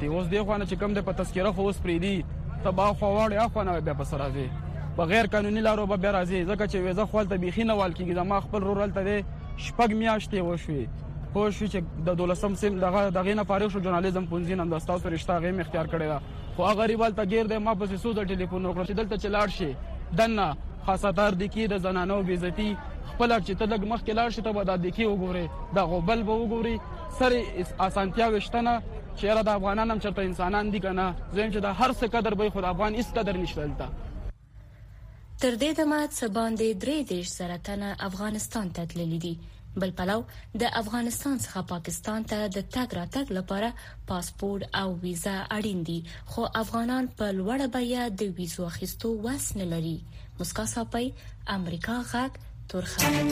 دی 0.01 0.08
اوس 0.13 0.27
دی 0.32 0.39
خوانه 0.46 0.65
چې 0.70 0.79
کم 0.84 0.93
د 0.98 1.03
په 1.10 1.17
تذکره 1.22 1.51
خو 1.58 1.65
اوس 1.70 1.82
پری 1.84 1.98
دی 2.05 2.13
تبا 2.67 2.86
خو 3.01 3.12
واړی 3.15 3.41
اخوانه 3.46 3.75
بیا 3.89 3.96
په 4.01 4.10
سره 4.13 4.29
دی 4.38 4.46
بغیر 5.00 5.27
قانوني 5.36 5.62
لارو 5.67 5.86
به 5.91 6.13
راځي 6.15 6.41
ځکه 6.51 6.63
چې 6.72 6.84
ویزه 6.88 7.05
خپل 7.12 7.29
ته 7.34 7.41
بيخي 7.43 7.63
نه 7.70 7.75
وال 7.82 7.93
کیږي 7.98 8.17
زما 8.22 8.39
خپل 8.46 8.65
رورل 8.70 8.96
ته 8.98 9.03
دی 9.10 9.17
شپږ 9.20 9.89
میاشتې 10.01 10.48
وشوي 10.50 10.86
خو 11.34 11.43
شو 11.60 11.67
چې 11.74 12.05
د 12.10 12.17
دولسم 12.24 12.55
سیم 12.63 12.79
دغه 12.88 13.01
دغه 13.20 13.36
نه 13.41 13.46
فارغ 13.51 13.75
شو 13.75 13.84
جرنالیزم 13.88 14.27
پونځین 14.34 14.63
هم 14.65 14.70
د 14.75 14.84
تاسو 14.91 15.13
رښتا 15.15 15.39
غیم 15.46 15.60
اختیار 15.65 15.91
کړی 15.93 16.08
دا 16.12 16.55
خو 16.55 16.67
هغه 16.70 16.79
غریبال 16.84 17.17
ته 17.22 17.29
غیر 17.36 17.53
د 17.53 17.63
ما 17.67 17.75
په 17.84 18.01
سوزل 18.05 18.29
ټلیفون 18.36 18.65
وکړ 18.65 18.86
چې 18.88 18.98
دلته 19.00 19.15
چلاړ 19.24 19.48
شي 19.58 20.22
دنه 20.24 20.50
خاصه 20.89 21.13
تر 21.22 21.39
د 21.43 21.53
کی 21.58 21.67
د 21.75 21.79
زنانو 21.88 22.22
بیزتی 22.32 22.70
خپل 23.12 23.31
چې 23.45 23.53
ته 23.60 23.65
لګ 23.74 23.83
مخ 23.91 24.01
کې 24.05 24.13
لاړ 24.17 24.29
شې 24.36 24.41
ته 24.48 24.51
به 24.55 24.63
د 24.69 24.74
دکی 24.86 25.05
وګورې 25.12 25.45
د 25.75 25.77
غوبل 25.91 26.19
به 26.27 26.33
وګورې 26.41 26.75
سره 27.19 27.38
اسانتیا 27.88 28.27
وشتنه 28.33 28.74
چې 29.17 29.25
را 29.38 29.41
د 29.48 29.60
افغانانو 29.60 30.00
چرته 30.03 30.22
انسانان 30.29 30.65
دي 30.74 30.79
کنه 30.86 31.05
زم 31.38 31.48
چې 31.53 31.60
د 31.65 31.67
هر 31.79 31.91
څه 32.00 32.05
قدر 32.15 32.33
به 32.41 32.45
خود 32.57 32.65
افغان 32.74 32.91
هیڅ 33.00 33.07
قدر 33.17 33.36
نشته 33.45 33.62
دلته 33.65 33.89
تر 35.41 35.53
دې 35.62 35.72
دمه 35.79 36.00
څه 36.17 36.25
باندې 36.38 36.67
درې 36.83 36.98
دیش 37.12 37.27
سره 37.39 37.55
تنه 37.67 37.89
افغانستان 38.10 38.65
ته 38.77 38.81
تللی 38.93 39.19
دي 39.25 39.33
بل 39.81 39.91
پلو 40.00 40.17
د 40.62 40.63
افغانستان 40.81 41.36
څخه 41.45 41.62
پاکستان 41.74 42.19
ته 42.31 42.39
د 42.55 42.65
تګ 42.77 42.89
راتګ 43.00 43.25
لپاره 43.38 43.69
پاسپورت 44.12 44.63
او 44.81 44.88
ویزا 45.03 45.36
اړین 45.57 45.79
دي 45.91 46.00
خو 46.31 46.41
افغانان 46.63 47.03
په 47.22 47.25
لوړه 47.39 47.67
بیه 47.77 48.03
د 48.24 48.33
ویزو 48.39 48.65
اخیستو 48.72 49.10
وس 49.27 49.45
نه 49.62 49.65
لري 49.75 49.95
مسکا 50.39 50.65
صاحب 50.74 50.95
امریکا 51.57 51.95
غاک 52.13 52.33
تورخم 52.67 53.32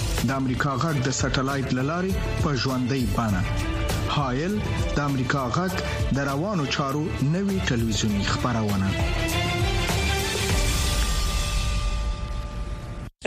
د 0.27 0.29
امریکا 0.41 0.71
غږ 0.83 0.95
د 1.03 1.09
سټلایټ 1.19 1.67
للارې 1.79 2.11
په 2.43 2.49
ژوندۍ 2.61 3.03
بانه 3.15 3.41
هایل 4.15 4.53
د 4.95 4.97
امریکا 5.09 5.43
غږ 5.57 5.73
د 6.15 6.17
روانو 6.31 6.65
چارو 6.75 7.03
نوي 7.35 7.57
ټلویزیونی 7.67 8.23
خبرونه 8.31 8.87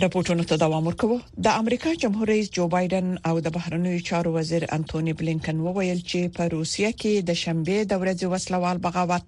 راپورټونو 0.04 0.44
ته 0.50 0.56
دوام 0.64 0.84
ورکوه 0.88 1.18
د 1.44 1.54
امریکا 1.60 1.90
جمهور 2.02 2.26
رئیس 2.32 2.48
جو 2.56 2.64
بایدن 2.74 3.06
او 3.28 3.34
د 3.46 3.52
بهرنیو 3.56 4.02
چارو 4.08 4.30
وزیر 4.36 4.62
انټونی 4.76 5.12
بلینکن 5.20 5.56
وویل 5.66 6.00
چې 6.10 6.20
په 6.38 6.42
روسیا 6.54 6.90
کې 7.00 7.12
د 7.30 7.38
شنبه 7.42 7.76
د 7.92 8.02
ورځې 8.02 8.26
وسلوال 8.34 8.78
بغاوت 8.88 9.26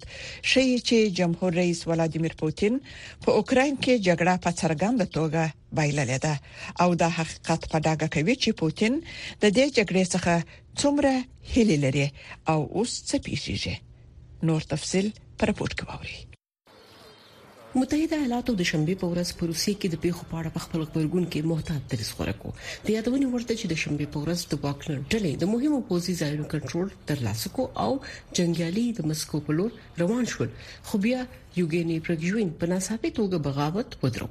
شي 0.51 0.67
چې 0.89 0.99
جمهور 1.23 1.51
رئیس 1.61 1.81
ولادیمیر 1.93 2.35
پوتین 2.43 2.75
په 3.25 3.29
اوکرين 3.39 3.75
کې 3.83 3.95
جګړه 4.07 4.35
په 4.45 4.51
څرګنده 4.61 5.07
توګه 5.17 5.43
بایللې 5.77 6.19
ده 6.25 6.35
او 6.85 6.89
دا 7.07 7.11
حقیقت 7.23 7.61
په 7.73 7.77
ډاګه 7.87 8.09
کوي 8.19 8.35
چې 8.45 8.51
پوتین 8.63 8.95
د 9.09 9.45
دې 9.57 9.67
جګړې 9.77 10.05
څخه 10.15 10.35
څومره 10.81 11.15
هیله 11.57 11.77
لري 11.89 12.07
او 12.53 12.61
اوس 12.77 12.93
څه 13.09 13.15
پیښیږي 13.27 13.75
نور 14.51 14.63
تفصيل 14.77 15.07
پر 15.39 15.47
راپورټ 15.55 15.73
کې 15.79 15.87
ووري 15.95 16.19
متحده 17.77 18.17
ایالاتو 18.25 18.53
د 18.59 18.65
شنبه 18.69 18.93
په 19.01 19.09
ورځ 19.13 19.31
په 19.39 19.47
روسي 19.49 19.73
کې 19.81 19.89
د 19.95 19.99
پیښو 20.03 20.27
په 20.29 20.37
اړه 20.41 20.53
په 20.53 20.61
خپل 20.67 20.83
خبرګون 20.85 21.25
کې 21.33 21.41
محتاط 21.49 21.83
تدریس 21.93 22.13
خورکو 22.21 22.53
د 22.85 22.93
یادونه 22.95 23.27
ورته 23.33 23.57
چې 23.61 23.71
د 23.73 23.81
شنبه 23.83 24.07
په 24.15 24.23
ورځ 24.23 24.45
د 24.53 24.61
واکنر 24.63 24.95
ډلې 25.15 25.33
د 25.43 25.51
مهمو 25.55 25.81
پوزي 25.91 26.15
ځایونو 26.21 26.47
کنټرول 26.53 26.95
ترلاسه 27.11 27.51
کو 27.59 27.67
او 27.85 27.91
جنگیالي 28.39 28.85
د 29.01 29.07
مسکو 29.11 29.41
په 29.49 29.57
لور 29.59 29.77
روان 30.05 30.31
شول 30.37 30.55
خو 30.89 31.03
بیا 31.09 31.19
یوګینی 31.19 31.99
پرګیوین 32.07 32.55
په 32.63 32.73
ناڅاپي 32.75 33.13
توګه 33.21 33.45
بغاوت 33.49 33.99
ودرو 34.07 34.31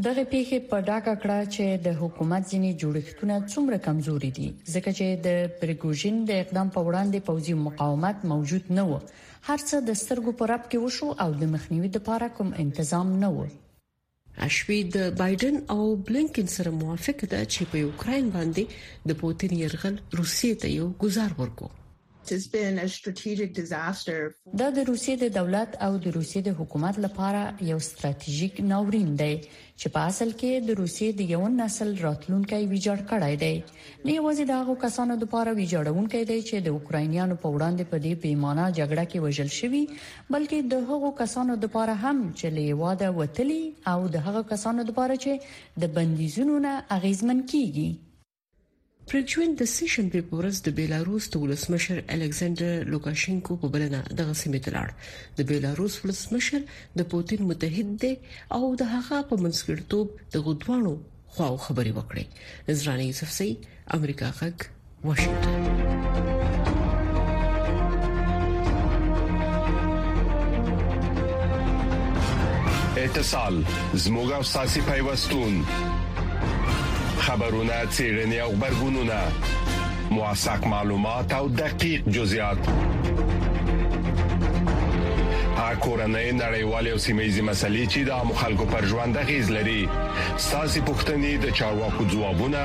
دغه 0.05 0.23
پیښه 0.33 0.55
په 0.69 0.77
ډاکا 0.89 1.13
کړه 1.21 1.39
چې 1.55 1.65
د 1.87 1.97
حکومت 2.03 2.43
ځینی 2.51 2.71
جوړښتونه 2.83 3.35
څومره 3.53 3.77
کمزوري 3.87 4.31
دي 4.37 4.47
ځکه 4.73 4.89
چې 4.97 5.07
د 5.25 5.27
پرګوژن 5.63 6.15
د 6.29 6.45
اقدام 6.45 6.67
په 6.77 6.87
وړاندې 6.87 7.19
پوځي 7.31 7.53
مقاومت 7.67 8.17
موجود 8.35 8.63
نه 8.77 8.83
و 8.91 9.01
هرڅه 9.47 9.75
د 9.89 9.99
سترګو 10.05 10.31
پراب 10.43 10.63
کې 10.69 10.77
وشو 10.85 11.07
او 11.25 11.29
د 11.41 11.51
مخنیوي 11.57 11.89
لپاره 11.99 12.25
کوم 12.37 12.47
تنظیم 12.77 13.09
نه 13.25 13.29
و 13.37 13.51
اشبي 14.47 14.77
د 14.95 15.11
بایدن 15.19 15.55
او 15.73 15.81
بلینکن 16.07 16.47
سره 16.55 16.71
موافقه 16.81 17.25
ده 17.33 17.41
چې 17.53 17.61
په 17.71 17.75
یوکرين 17.85 18.25
باندې 18.35 18.63
د 19.09 19.21
پوتین 19.21 19.51
يرغل 19.63 19.95
روسیې 20.19 20.53
ته 20.61 20.67
یو 20.79 20.87
گزار 21.05 21.31
ورکړي 21.41 21.69
دا 22.31 22.35
د 22.35 22.77
روسیې 22.81 25.15
د 25.21 25.29
دولت 25.37 25.71
او 25.85 25.91
د 26.03 26.05
روسیې 26.17 26.41
د 26.47 26.53
حکومت 26.59 26.95
لپاره 27.05 27.41
یو 27.71 27.79
ستراتیژیک 27.87 28.53
ناورین 28.71 29.09
دی 29.21 29.33
چې 29.79 29.87
په 29.95 29.99
اصل 30.11 30.29
کې 30.39 30.51
د 30.67 30.77
روسیې 30.81 31.09
د 31.17 31.21
یو 31.33 31.41
نسل 31.61 31.89
راتلونکي 32.05 32.61
ویجاړ 32.71 32.99
کړای 33.09 33.35
دی 33.43 33.55
نه 34.05 34.11
یوازې 34.19 34.43
د 34.53 34.61
هغو 34.61 34.75
کسانو 34.85 35.13
لپاره 35.25 35.49
ویجاړونکي 35.59 36.21
دی 36.31 36.39
چې 36.49 36.55
د 36.69 36.79
اوکراینیانو 36.79 37.35
په 37.43 37.47
وړاندې 37.55 37.83
په 37.95 38.01
دې 38.05 38.13
پیمانه 38.23 38.65
جګړه 38.77 39.05
کې 39.11 39.23
وژل 39.25 39.51
شوی 39.59 39.83
بلکې 40.33 40.59
د 40.75 40.87
هغو 40.93 41.09
کسانو 41.21 41.53
لپاره 41.65 41.93
هم 42.05 42.17
چې 42.37 42.47
له 42.59 42.79
واده 42.85 43.09
وتلي 43.19 43.59
او 43.95 43.99
د 44.15 44.25
هغو 44.29 44.41
کسانو 44.55 44.81
لپاره 44.93 45.13
چې 45.25 45.31
د 45.85 45.93
بندیزونو 45.99 46.55
نه 46.69 46.73
اغیزمن 46.99 47.39
کیږي 47.55 47.87
پرنچوین 49.11 49.53
د 49.59 49.65
سې 49.71 49.87
شنبه 49.93 50.19
په 50.27 50.37
ورځ 50.41 50.59
د 50.65 50.71
بیلاروس 50.75 51.25
د 51.31 51.35
ولسمشر 51.43 51.97
الکساندر 52.17 52.85
لوکاشینکو 52.91 53.55
په 53.63 53.67
بلنه 53.73 53.99
دغه 54.19 54.33
سیمه 54.41 54.59
ته 54.67 54.71
لاړ 54.75 54.89
د 55.39 55.47
بیلاروس 55.49 55.93
ولسمشر 56.03 56.61
د 57.01 57.09
پوتین 57.13 57.41
متحد 57.49 57.89
دی 58.05 58.13
او 58.59 58.61
د 58.81 58.93
هغه 58.93 59.17
په 59.31 59.35
منځګړتوب 59.43 60.07
د 60.37 60.45
غدوانو 60.47 60.93
خواو 61.35 61.57
خبري 61.65 61.93
وکړي 61.95 62.25
نظرانه 62.71 63.03
یوسف 63.09 63.29
سي 63.39 63.49
امریکا 63.99 64.29
غک 64.41 64.57
واشنگټن 65.07 65.59
اتصال 73.05 73.55
زموږه 74.05 74.37
ساسي 74.57 74.81
پیوستون 74.91 75.53
خبرونه 77.27 77.73
چیرنې 77.97 78.33
او 78.45 78.51
خبرګونونه 78.55 79.17
مواسق 80.15 80.67
معلومات 80.67 81.33
او 81.39 81.45
دقیق 81.63 82.01
جزئیات 82.15 82.57
کورنۍ 85.83 86.27
نړیوالې 86.31 86.91
او 86.93 86.97
سیمېزي 87.05 87.41
مسلې 87.49 87.85
چې 87.91 87.99
د 88.09 88.25
مخالکو 88.31 88.65
پر 88.71 88.85
ژوند 88.89 89.17
غیز 89.29 89.49
لري 89.55 89.87
ساسي 90.43 90.81
پښتنې 90.87 91.45
د 91.45 91.49
چارواکو 91.59 92.05
ځوابونه 92.11 92.61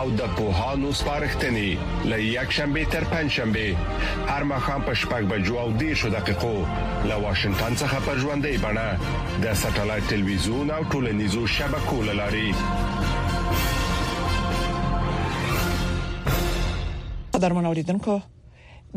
او 0.00 0.10
د 0.20 0.28
پوهانو 0.36 0.92
څرختنې 0.92 1.76
لې 2.04 2.22
یک 2.36 2.54
شنبه 2.58 2.84
تر 2.94 3.04
پنځ 3.04 3.30
شنبه 3.38 3.76
هر 4.30 4.42
مخام 4.52 4.82
په 4.86 4.94
شپږ 4.94 5.32
بجو 5.32 5.58
او 5.64 5.66
دیشو 5.82 6.08
دقیقو 6.14 6.54
له 7.04 7.16
واشنگټن 7.24 7.76
څخه 7.82 8.06
پر 8.06 8.18
ژوندې 8.18 8.64
بڼه 8.68 9.42
د 9.44 9.54
ساتلایت 9.66 10.08
ټلویزیون 10.14 10.70
او 10.78 10.80
ټولنیزو 10.96 11.44
شبکو 11.56 12.02
لاري 12.22 12.48
قدرمن 17.44 17.66
اوریدونکو 17.70 18.12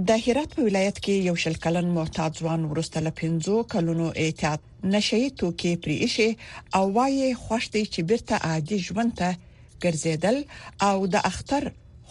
د 0.10 0.20
هرات 0.26 0.52
په 0.58 0.62
ولایت 0.68 0.98
کې 1.06 1.16
یو 1.30 1.36
شل 1.44 1.56
کلن 1.64 1.88
معتاد 1.98 2.32
ځوان 2.44 2.62
ورسته 2.72 2.98
له 3.08 3.12
15 3.22 3.66
کلونو 3.74 4.08
اعتیاد 4.26 4.60
نشي 4.94 5.20
توکي 5.42 5.72
پرې 5.84 6.08
شي 6.14 6.28
او 6.80 6.84
وايي 7.00 7.32
خوش 7.46 7.66
دی 7.74 7.82
چې 7.94 8.00
بیرته 8.10 8.36
عادي 8.50 8.78
ژوند 8.88 9.12
ته 9.20 9.30
ګرځیدل 9.88 10.38
او 10.90 10.98
د 11.18 11.28
اختر 11.32 11.64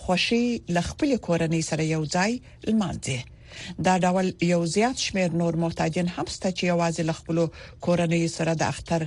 خوشي 0.02 0.42
ل 0.78 0.86
خپل 0.90 1.10
کورنۍ 1.28 1.62
سره 1.70 1.82
یو 1.94 2.02
ځای 2.14 2.32
لمانځي 2.68 3.18
دا 3.88 3.94
ډول 4.04 4.26
یو 4.52 4.62
زیات 4.76 4.96
شمیر 5.08 5.30
نور 5.44 5.52
معتادین 5.66 6.08
هم 6.16 6.26
ست 6.36 6.44
چې 6.56 6.64
یوازې 6.72 7.02
ل 7.08 7.10
خپل 7.18 7.36
کورنۍ 7.88 8.24
سره 8.36 8.52
د 8.60 8.76
اختر 8.76 9.00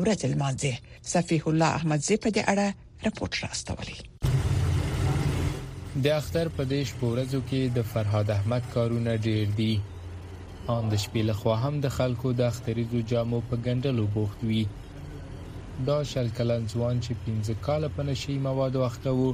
ورځ 0.00 0.20
لمانځي 0.32 0.74
صفیح 1.16 1.42
الله 1.52 1.70
احمد 1.80 2.00
زی 2.10 2.16
په 2.24 2.28
دې 2.34 2.42
اړه 2.50 2.68
راپورټ 3.04 3.34
راستولی 3.46 3.98
د 6.04 6.06
اختر 6.20 6.46
په 6.56 6.62
دیش 6.74 6.88
په 7.00 7.06
ورځو 7.12 7.38
کې 7.50 7.60
د 7.76 7.78
فرهاد 7.90 8.28
احمد 8.36 8.64
کارونه 8.74 9.12
ډیر 9.26 9.44
دي 9.60 9.68
ان 10.74 10.82
د 10.92 10.94
شپې 11.04 11.22
له 11.28 11.34
خوا 11.38 11.54
هم 11.62 11.74
د 11.84 11.86
خلکو 11.98 12.28
د 12.40 12.42
اختريزو 12.52 13.00
جامو 13.12 13.38
په 13.48 13.56
ګندلو 13.66 14.04
بوخت 14.16 14.40
وي 14.48 14.64
دا 15.86 15.96
شل 16.10 16.28
کلن 16.40 16.62
ځوان 16.72 17.00
چې 17.06 17.12
15 17.30 17.64
کال 17.68 17.88
په 17.96 18.02
نشي 18.08 18.36
موادو 18.48 18.82
وخته 18.84 19.10
وو 19.20 19.30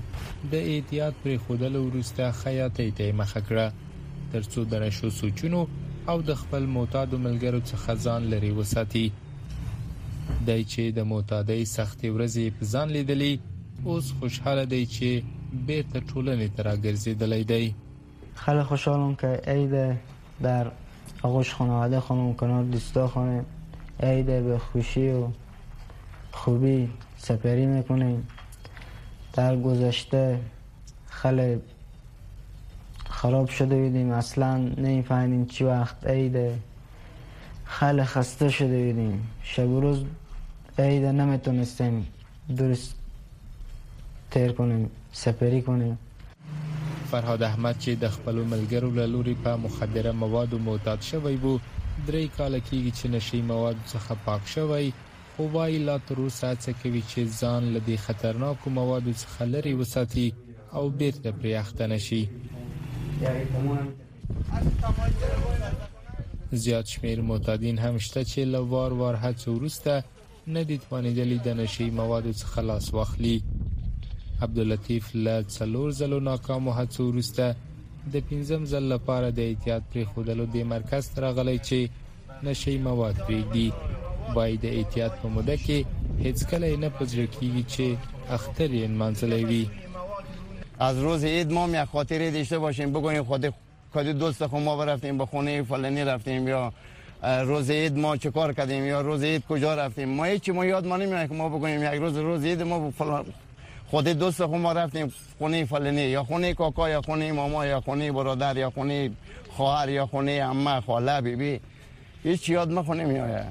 د 0.53 0.55
احتیاط 0.75 1.19
پر 1.23 1.35
خودلو 1.47 1.83
ورسته 1.89 2.31
خیاطي 2.43 2.89
ته 3.01 3.19
مخه 3.23 3.41
کړه 3.49 3.67
ترڅو 4.33 4.67
د 4.75 4.85
نشو 4.87 5.11
سوچونو 5.19 5.61
او 6.11 6.19
د 6.31 6.41
خپل 6.43 6.71
معتاد 6.79 7.19
ملګرو 7.27 7.61
څخه 7.71 8.01
ځان 8.07 8.31
لري 8.35 8.53
وساتي 8.63 9.07
دای 9.19 10.63
چې 10.73 10.83
د 11.01 11.11
معتادۍ 11.15 11.63
سختي 11.77 12.09
ورځې 12.17 12.47
په 12.59 12.71
ځان 12.77 12.89
لیدلې 12.97 13.33
اوس 13.91 14.07
خوشاله 14.21 14.65
دی 14.77 14.85
چې 14.97 15.41
بیرته 15.67 16.01
ټولنې 16.11 16.49
ته 16.57 16.61
راګرځېدلی 16.69 17.43
دی 17.49 17.73
خیلی 18.43 18.63
خوشحالم 18.69 19.15
که 19.21 19.41
عید 19.47 19.75
در 20.47 20.67
آغوش 21.27 21.55
خانواده 21.55 22.01
خانم 22.01 22.35
کنار 22.41 22.65
دوستا 22.65 23.07
خانه 23.09 23.45
عید 24.01 24.27
به 24.27 24.59
خوشی 24.59 25.09
و 25.13 25.29
خوبی 26.33 26.89
سپری 27.19 27.67
میکنیم 27.67 28.29
در 29.33 29.57
گذشته 29.57 30.41
خیلی 31.09 31.61
خراب 33.09 33.49
شده 33.49 33.77
بودیم 33.83 34.11
اصلا 34.11 34.57
نمیفهمیم 34.57 35.45
چی 35.47 35.65
وقت 35.65 36.07
عید 36.07 36.37
خیلی 37.65 38.05
خسته 38.05 38.49
شده 38.49 38.87
بودیم 38.93 39.27
شب 39.43 39.63
روز 39.83 40.05
عید 40.79 41.05
نمیتونستیم 41.05 42.07
درست 42.59 42.95
تیر 44.31 44.53
کنیم 44.53 44.91
سفری 45.13 45.63
کنیم 45.63 45.97
فرهاد 47.11 47.43
احمد 47.43 47.79
چې 47.79 47.97
د 48.03 48.11
خپل 48.17 48.37
ملګرو 48.53 48.91
له 48.99 49.07
لوري 49.15 49.35
په 49.47 49.57
مخدره 49.65 50.13
موادو 50.23 50.59
معتاد 50.69 51.01
شوی 51.11 51.37
وو 51.43 51.55
درې 52.07 52.25
کال 52.37 52.55
کېږي 52.69 52.93
چې 52.99 53.07
نشي 53.15 53.41
مواد 53.51 53.79
څخه 53.93 54.13
پاک 54.29 54.43
شوی 54.55 54.87
خو 55.35 55.43
وايي 55.55 55.79
لا 55.89 55.97
تر 56.09 56.17
اوسه 56.25 56.51
څه 56.63 56.71
کوي 56.83 57.03
چې 57.11 57.21
ځان 57.41 57.63
له 57.75 57.81
دې 57.87 57.97
خطرناکو 58.07 58.67
موادو 58.79 59.13
څخه 59.23 59.43
لري 59.55 59.75
وساتي 59.83 60.27
او 60.81 60.85
بیرته 60.99 61.29
پرې 61.39 61.53
اخته 61.63 61.85
نشي 61.87 62.23
زیات 66.65 66.87
شمیر 66.95 67.21
معتادین 67.33 67.77
هم 67.85 67.99
شته 67.99 68.25
چې 68.31 68.41
له 68.53 68.61
وار 68.73 68.93
وار 69.01 69.15
هڅو 69.25 69.49
وروسته 69.55 70.05
نه 70.57 70.63
دي 70.63 70.77
توانېدلي 70.85 71.39
د 71.47 71.61
نشي 71.63 71.91
موادو 72.03 72.33
څخه 72.41 72.51
خلاص 72.61 72.95
واخلي 72.95 73.37
عبداللطیف 74.45 75.07
له 75.25 75.37
څلور 75.57 75.89
ځلو 76.01 76.19
ناکامو 76.29 76.71
هڅو 76.79 77.03
وروسته 77.09 77.47
د 78.15 78.25
پنځم 78.31 78.61
ځل 78.73 78.85
لپاره 78.95 79.27
د 79.39 79.51
احتیاط 79.51 79.83
پرېښودلو 79.93 80.45
د 80.55 80.65
مرکز 80.73 81.03
ته 81.17 81.25
راغلی 81.27 81.59
چې 81.59 82.47
نشي 82.49 82.75
مواد 82.87 83.17
پرېږدي 83.27 83.69
باید 84.39 84.59
د 84.65 84.79
احتیاط 84.81 85.13
په 85.21 85.29
موده 85.35 85.57
کې 85.67 86.25
هیڅکله 86.27 86.71
نه 86.85 86.91
پزړه 86.99 87.27
کیږي 87.37 87.65
چې 87.75 88.33
اختر 88.37 88.75
یې 88.79 88.97
منځلوي 89.03 89.45
وي 89.51 90.81
از 90.89 90.99
روز 91.09 91.25
عید 91.35 91.55
ما 91.59 91.67
می 91.75 91.85
خاطره 91.95 92.31
داشته 92.39 92.59
باشیم 92.67 92.93
بگوییم 92.99 93.25
خود 93.31 93.45
خود 93.97 94.07
دوست 94.23 94.47
خود 94.55 94.63
ما 94.69 94.85
رفتیم 94.91 95.19
به 95.19 95.27
خونه 95.35 95.63
فلانی 95.69 96.05
رفتیم 96.11 96.49
یا 96.49 96.63
روز 97.51 97.71
عید 97.71 97.99
ما 98.05 98.17
چه 98.25 98.31
کار 98.39 98.53
کردیم 98.61 98.85
یا 98.87 99.01
روز 99.09 99.23
عید 99.31 99.43
کجا 99.49 99.75
رفتیم 99.83 100.09
ما 100.21 100.25
هیچ 100.33 100.49
ما 100.57 100.65
یاد 100.65 100.87
ما 100.87 100.97
نمیاد 100.97 101.29
که 101.29 101.35
ما 101.35 101.49
بگوییم 101.57 101.83
یک 101.83 102.01
روز 102.07 102.17
روز 102.29 102.45
عید 102.53 102.63
ما 102.71 102.81
فلان 102.99 103.25
خود 103.93 104.05
دوست 104.05 104.47
خود 104.47 104.55
ما 104.57 104.73
رفتیم 104.73 105.13
خونه 105.39 105.65
فلانی 105.65 106.01
یا 106.03 106.25
خونه 106.25 106.55
کاکا 106.55 106.89
یا 106.89 107.03
خونه 107.03 107.33
ماما 107.33 107.67
یا 107.67 107.81
خونه 107.81 108.13
برادر 108.13 108.57
یا 108.57 108.71
خونه 108.71 109.11
خواهر 109.51 109.89
یا 109.89 110.07
خونه 110.07 110.45
عمه 110.45 110.81
خاله 110.81 111.21
بیبی 111.21 111.61
هیچ 112.23 112.49
یاد 112.49 112.73
ما 112.73 112.83
خونه 112.83 113.05
می 113.05 113.19
آید 113.19 113.45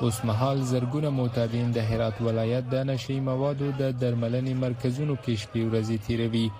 اوس 0.00 0.24
مهال 0.24 0.64
زرګونه 0.66 1.04
معتادین 1.04 1.70
د 1.70 1.76
هرات 1.78 2.20
ولایت 2.20 2.70
د 2.70 2.74
نشي 2.74 3.20
موادو 3.20 3.72
د 3.72 3.98
درملنې 4.00 4.50
مرکزونو 4.54 5.16
کې 5.26 5.30
شپې 5.30 5.58
ورځې 5.58 6.06
تیروي 6.08 6.50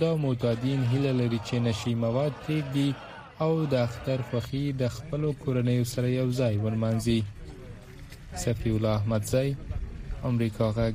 دا 0.00 0.16
معتادین 0.16 0.84
هیله 0.84 1.12
لري 1.12 1.40
چې 1.44 1.54
نشي 1.54 1.94
مواد 1.94 2.32
پرېږدي 2.48 2.94
او 3.42 3.64
د 3.66 3.74
اختر 3.74 4.22
خوخي 4.30 4.72
د 4.72 4.88
خپل 4.88 5.32
کورنۍ 5.44 5.84
سره 5.86 6.08
یو 6.10 6.32
ځای 6.32 6.54
ورمنځي 6.66 7.22
صفی 8.34 8.70
الله 8.70 8.88
احمدزی 8.88 9.56
امریکا 10.24 10.72
غږ 10.72 10.94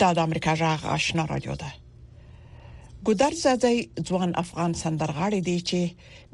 دا 0.00 0.06
د 0.18 0.18
امریکا 0.18 0.52
جغ 0.60 0.84
آشنا 0.92 1.24
رادیو 1.30 1.54
ده 1.62 1.66
ګودر 3.08 3.34
زاده 3.40 4.06
ځوان 4.08 4.32
افغان 4.42 4.72
سندرغاړي 4.82 5.40
دی 5.48 5.56
چې 5.68 5.80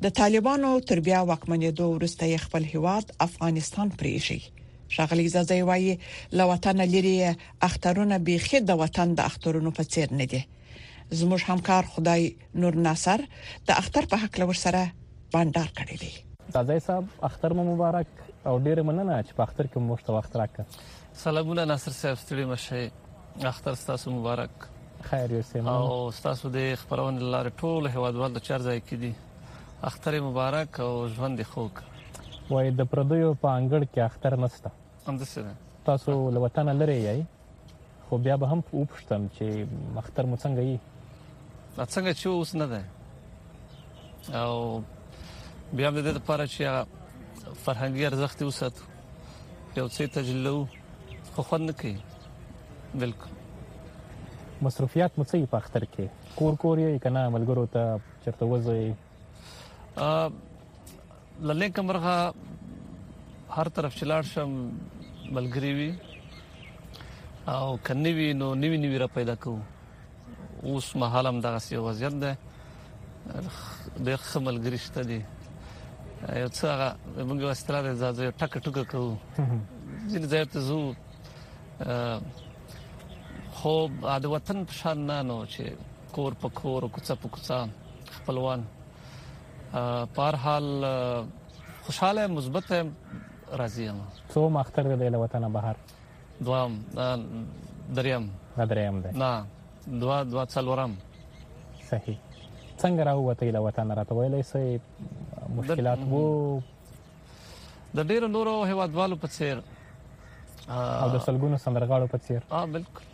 د 0.07 0.15
طالبانو 0.21 0.71
تربیه 0.91 1.19
وکمنې 1.31 1.71
دوه 1.81 1.93
ورسته 1.97 2.39
خپل 2.45 2.65
هیواد 2.73 3.07
افغانستان 3.27 3.89
پریشي 4.03 4.37
شغلی 4.99 5.27
زاده 5.35 5.59
وایي 5.73 5.93
لو 6.43 6.47
وطن 6.53 6.81
لري 6.95 7.13
اخترونه 7.69 8.17
به 8.31 8.37
خې 8.47 8.59
د 8.71 8.81
وطن 8.85 9.13
د 9.21 9.29
اخترونو 9.33 9.71
په 9.81 9.89
څیر 9.93 10.09
نه 10.23 10.27
دي 10.35 10.41
زموږ 11.21 11.41
همکار 11.51 11.85
خدای 11.99 12.33
نور 12.65 12.75
ناصر 12.89 13.21
د 13.73 13.83
اختر 13.85 14.05
په 14.15 14.23
حق 14.25 14.41
لور 14.45 14.55
سره 14.63 14.87
باندار 15.37 15.69
کړی 15.79 15.97
دی 16.07 16.13
زاده 16.57 16.79
صاحب 16.89 17.09
اختر 17.31 17.55
مو 17.61 17.69
مبارک 17.75 18.07
او 18.47 18.57
ډیر 18.59 18.83
مننه 18.89 19.23
چې 19.29 19.33
په 19.33 19.43
اختر 19.49 19.67
کې 19.71 19.93
مو 19.93 20.19
وخت 20.19 20.41
راکړ 20.43 20.99
سلامونه 21.27 21.65
ناصر 21.75 21.91
صاحب 22.01 22.19
ستړي 22.25 22.45
مشه 22.57 22.91
اختر 23.49 23.75
ستاسو 23.81 24.11
مبارک 24.11 24.55
خیر 25.11 25.31
یوسم 25.33 25.69
او 25.69 26.11
ستاسو 26.19 26.49
د 26.57 26.73
خبرونه 26.81 27.21
لپاره 27.29 27.51
ټول 27.63 27.87
هوادوال 27.93 28.33
د 28.37 28.43
چارځای 28.49 28.81
کې 28.87 28.97
دي 28.97 29.13
اختر 29.91 30.17
مبارک 30.27 30.81
او 30.87 30.91
ژوند 31.15 31.39
خوږ 31.53 31.75
وای 32.51 32.71
د 32.81 32.89
پردیو 32.95 33.31
په 33.45 33.49
انګړ 33.49 33.81
کې 33.93 34.01
اختر 34.07 34.37
نشته 34.43 34.71
هم 35.07 35.15
د 35.23 35.31
سره 35.31 35.55
تاسو 35.87 36.17
له 36.35 36.41
وطن 36.45 36.69
لری 36.83 36.99
یی 37.01 37.23
خو 38.09 38.19
بیا 38.27 38.37
به 38.45 38.53
هم 38.53 38.61
وپښتم 38.79 39.23
چې 39.37 39.99
اختر 40.03 40.27
مو 40.33 40.37
څنګه 40.37 40.63
یی 40.69 40.79
څنګه 41.79 42.13
چې 42.21 42.27
اوس 42.27 42.55
نه 42.61 42.67
ده 42.73 42.83
او 44.41 44.83
بیا 45.73 45.91
د 45.91 45.99
دې 46.07 46.13
لپاره 46.17 46.47
چې 46.47 46.87
فرهنګي 47.65 48.05
ارزښت 48.09 48.43
وساتو 48.43 48.83
یو 49.77 49.89
څه 49.89 50.03
تجلو 50.15 50.67
خو 51.35 51.43
خوند 51.51 51.71
کوي 51.83 51.99
بالکل 52.95 53.39
مصروفیات 54.63 55.19
مو 55.19 55.25
څه 55.25 55.47
په 55.51 55.57
اختر 55.57 55.85
کې 55.93 56.11
کور 56.39 56.57
کور 56.63 56.79
یې 56.79 56.99
کنه 56.99 57.31
ملګرو 57.31 57.67
ته 57.73 58.01
چرته 58.25 58.45
وځي 58.45 58.95
ا 59.97 60.31
للې 61.43 61.69
کمرغه 61.79 62.35
هر 63.59 63.69
طرف 63.79 63.93
چلاړ 63.99 64.23
شم 64.33 64.51
ملګری 65.35 65.73
وی 65.73 65.91
او 67.55 67.77
کني 67.89 68.13
وی 68.19 68.33
نو 68.43 68.49
نیوی 68.65 68.77
نیوی 68.83 68.99
را 69.05 69.07
پیدا 69.15 69.35
کو 69.47 69.57
اوس 70.63 70.91
مهالم 71.03 71.41
دغه 71.47 71.59
سی 71.69 71.77
وضعیت 71.87 72.15
ده 72.15 72.39
د 74.11 74.21
خمل 74.27 74.57
ګریشته 74.65 75.01
دي 75.13 75.21
یو 76.29 76.49
څه 76.49 76.65
هغه 76.65 76.97
موږ 77.17 77.43
واستره 77.49 77.83
ده 77.89 77.95
زازه 78.05 78.31
ټک 78.45 78.53
ټک 78.69 78.87
کوو 78.95 79.11
ځینې 80.11 80.27
ځای 80.27 80.45
ته 80.45 80.59
زو 80.61 80.95
خو 83.61 83.73
د 84.25 84.27
وطن 84.35 84.59
په 84.69 84.75
شان 84.83 84.99
نه 85.09 85.17
نو 85.31 85.39
چې 85.55 85.65
کور 86.19 86.33
په 86.43 86.49
کور 86.61 86.81
کوڅه 86.99 87.15
په 87.25 87.33
کوڅه 87.35 87.59
خپلوان 88.17 88.61
په 90.19 90.39
حال 90.45 90.67
خوشاله 91.89 92.25
مثبت 92.37 92.71
راضی 93.63 93.85
یم 93.89 93.99
څو 94.35 94.45
مختر 94.57 94.89
د 94.93 94.95
وطن 95.25 95.45
بهر 95.57 95.77
دوام 96.47 96.73
دریم 97.99 98.25
نه 98.63 98.67
دریم 98.73 99.01
ده 99.07 99.11
نه 99.25 99.31
دوا 100.05 100.17
دوا 100.31 100.45
څلورم 100.55 100.93
صحیح 101.91 102.17
څنګه 102.39 103.09
راوته 103.11 103.51
له 103.59 103.65
وطن 103.69 103.93
راتویلې 104.01 104.43
سي 104.53 104.65
مشکلات 105.61 106.01
وو 106.15 106.25
د 108.01 108.09
ډیرو 108.11 108.29
نورو 108.33 108.55
هوادوالو 108.73 109.17
په 109.29 109.33
څیر 109.39 109.63
او 109.63 111.07
د 111.19 111.21
سلګونو 111.29 111.59
سندرغاړو 111.69 112.13
په 112.17 112.25
څیر 112.27 112.43
اه 112.59 112.67
بالکل 112.77 113.07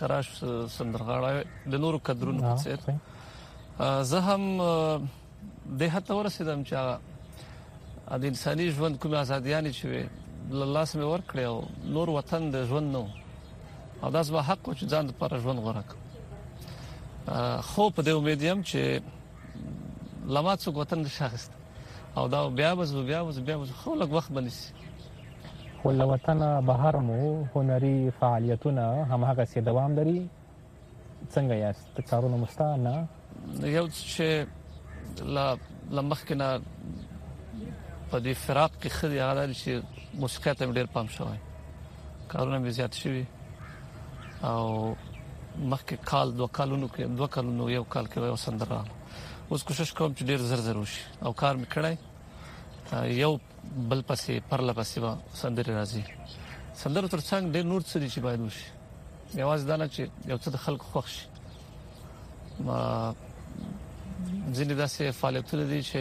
کراش 0.00 0.26
سندرغاړی 0.76 1.38
د 1.72 1.74
نورو 1.84 1.98
کډرونو 2.06 2.42
په 2.48 2.54
څیر 2.62 2.78
زه 4.10 4.18
هم 4.28 4.42
د 5.78 5.82
هته 5.94 6.12
ورسیدم 6.18 6.60
چې 6.68 6.74
د 8.22 8.32
انساني 8.32 8.66
ژوند 8.76 8.96
کومه 9.02 9.18
ازادیان 9.24 9.66
چې 9.70 10.56
الله 10.66 10.84
سم 10.92 11.00
ورکړیو 11.12 11.56
نور 11.98 12.08
وطن 12.18 12.42
د 12.56 12.70
ژوند 12.72 12.92
نو 12.98 13.02
او 14.02 14.10
دا 14.16 14.22
زما 14.28 14.42
حق 14.50 14.64
چې 14.78 14.84
ځان 14.92 15.04
لپاره 15.10 15.36
ژوند 15.44 15.58
غوړه 15.64 15.82
کړم 15.88 16.00
خو 17.68 17.90
په 17.98 18.02
دې 18.02 18.12
امید 18.20 18.42
یم 18.48 18.60
چې 18.70 19.02
لمات 20.36 20.58
څوک 20.64 20.76
وطن 20.82 21.08
شخص 21.18 21.42
او 22.20 22.24
دا 22.34 22.40
بیا 22.58 22.70
وځو 22.72 23.00
بیا 23.10 23.20
وځو 23.20 23.40
بیا 23.46 23.56
وځو 23.60 23.74
خو 23.80 23.94
لږ 24.00 24.08
وخت 24.16 24.32
بنسي 24.38 24.72
خو 25.84 25.90
له 26.00 26.04
وطن 26.12 26.38
بهر 26.70 26.94
مو 27.08 27.22
هنري 27.56 27.98
فعالیتونه 28.18 28.86
هماغه 29.14 29.44
سي 29.50 29.58
دوام 29.68 29.90
لري 29.98 30.18
څنګه 31.34 31.52
یاست 31.64 31.94
کارونه 32.10 32.36
مستانه 32.44 32.94
یو 33.76 33.86
چې 34.12 34.26
لا 35.34 35.46
لمخکنه 35.96 36.46
په 38.10 38.16
دې 38.24 38.34
فراق 38.44 38.72
کې 38.80 38.88
خدي 38.98 39.18
هغه 39.26 39.44
چې 39.60 39.70
موسیقي 40.22 40.52
ته 40.58 40.64
ډېر 40.76 40.86
پام 40.94 41.06
شوی 41.16 41.38
کارونه 42.32 42.58
به 42.64 42.68
زیات 42.76 42.92
شي 43.00 43.24
او 44.50 44.62
مخکې 45.72 45.94
کال 46.12 46.28
دوه 46.38 46.48
کالونو 46.58 46.86
کې 46.94 47.02
دوه 47.18 47.28
کالونو 47.36 47.70
یو 47.76 47.84
کال 47.94 48.06
کې 48.12 48.16
یو 48.30 48.36
سندره 48.36 48.80
اوس 49.50 49.62
کوشش 49.68 49.92
کوم 49.96 50.10
چې 50.16 50.22
ډېر 50.30 50.40
زر 50.50 50.60
زر 50.68 50.76
وشي 50.78 51.02
او 51.24 51.32
کار 51.32 51.54
مې 51.60 51.68
کړای 51.74 51.96
یو 53.02 53.36
بل 53.88 54.02
پسې 54.06 54.38
پرله 54.48 54.72
پسې 54.78 55.00
و 55.00 55.14
سندره 55.40 55.74
راځي 55.74 56.02
سندره 56.82 57.08
ترڅنګ 57.08 57.42
ډېر 57.54 57.64
نور 57.66 57.82
څه 57.90 57.98
دي 58.00 58.08
چې 58.12 58.20
باید 58.20 58.40
وشي 58.40 58.68
یوازې 59.42 59.64
دا 59.66 59.76
نه 59.76 59.88
چې 59.88 60.02
یو 60.30 60.38
څه 60.42 60.48
د 60.52 60.56
خلکو 60.64 60.86
خوښ 60.92 61.06
شي 61.14 61.26
ما 62.66 63.12
ځینې 64.56 64.74
داسې 64.82 65.12
فعالیتونه 65.20 65.64
دي 65.70 65.80
چې 65.88 66.00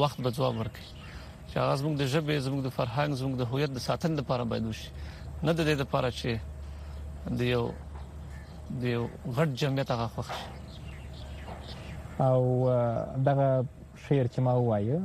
وخت 0.00 0.18
به 0.22 0.30
ځواب 0.36 0.54
ورکړي 0.58 0.88
چې 1.50 1.54
هغه 1.62 1.74
زموږ 1.80 1.94
د 1.98 2.04
ژبې 2.12 2.36
زموږ 2.46 2.60
د 2.64 2.68
فرهنګ 2.78 3.10
زموږ 3.20 3.34
د 3.38 3.42
هویت 3.50 3.70
د 3.72 3.78
ساتنې 3.88 4.14
لپاره 4.20 4.42
باید 4.50 4.64
وشي 4.66 4.88
نه 5.46 5.52
د 5.52 5.60
دې 5.68 5.74
لپاره 5.82 6.08
چې 6.18 6.30
د 7.38 7.42
یو 7.54 7.64
د 8.80 8.82
یو 8.94 9.02
غټ 9.36 9.48
جمعیت 9.60 9.88
هغه 9.94 10.06
خوښ 10.14 10.28
شي 10.38 10.48
او 12.30 12.40
دغه 13.28 13.48
شعر 14.04 14.26
چې 14.32 14.40
ما 14.46 14.52
وایو 14.54 15.00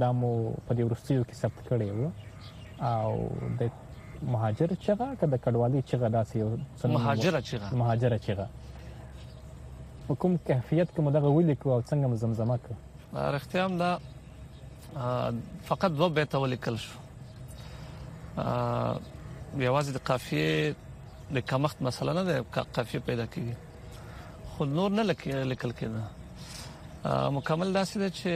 دا 0.00 0.10
مو 0.20 0.30
په 0.68 0.74
دې 0.76 0.84
ورستیو 0.86 1.24
کې 1.28 1.34
ثبت 1.42 1.64
کړی 1.68 1.88
وو 1.96 2.10
او 2.92 3.12
د 3.58 3.62
مهاجر 4.34 4.70
چغه 4.84 5.08
کده 5.20 5.36
کډوالي 5.44 5.80
چغه 5.92 6.08
داسې 6.16 6.36
مهاجر 6.98 7.34
چغه 7.50 7.74
مهاجر 7.82 8.12
چغه 8.26 8.46
په 10.06 10.14
کوم 10.20 10.36
کیفیت 10.46 10.88
کې 10.94 11.02
مدغه 11.08 11.28
ولیکو 11.36 11.72
او 11.74 11.80
څنګه 11.90 12.14
زمزمه 12.24 12.56
کړ 12.64 12.72
رښتیام 13.36 13.72
دا 13.82 13.90
فقط 15.70 15.90
دوه 15.96 16.08
بیت 16.18 16.34
ولیکل 16.34 16.76
شو 16.84 16.98
یوازې 19.56 19.90
د 19.96 20.04
قافیه 20.08 20.74
د 21.34 21.36
کمښت 21.48 21.78
مسله 21.88 22.12
نه 22.12 22.22
ده 22.22 22.34
قافیه 22.74 23.00
پیدا 23.08 23.26
کیږي 23.26 23.56
خو 24.50 24.64
نور 24.76 24.90
نه 24.98 25.02
لیکل 25.50 25.72
کېده 25.80 26.02
مکمل 27.38 27.72
داسې 27.72 27.96
ده 28.02 28.10
چې 28.20 28.30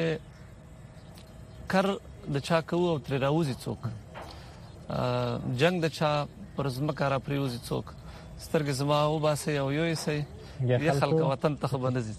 ټکر 1.71 1.89
د 2.35 2.43
چا 2.47 2.59
کو 2.71 2.77
او 2.93 2.95
تر 3.09 3.13
راوځي 3.25 3.55
څوک 3.65 3.81
جنگ 5.61 5.77
د 5.85 5.93
چا 5.99 6.09
پر 6.57 6.69
زمکه 6.77 7.07
را 7.13 7.19
پریوځي 7.27 7.61
څوک 7.69 7.87
سترګې 8.45 8.73
زما 8.81 8.99
او 9.11 9.15
باسي 9.27 9.53
او 9.63 9.67
یوې 9.79 9.97
سي 10.05 10.17
یا 10.87 10.93
خلک 11.05 11.19
وطن 11.35 11.55
ته 11.63 11.79
باندې 11.83 12.01
ځي 12.07 12.15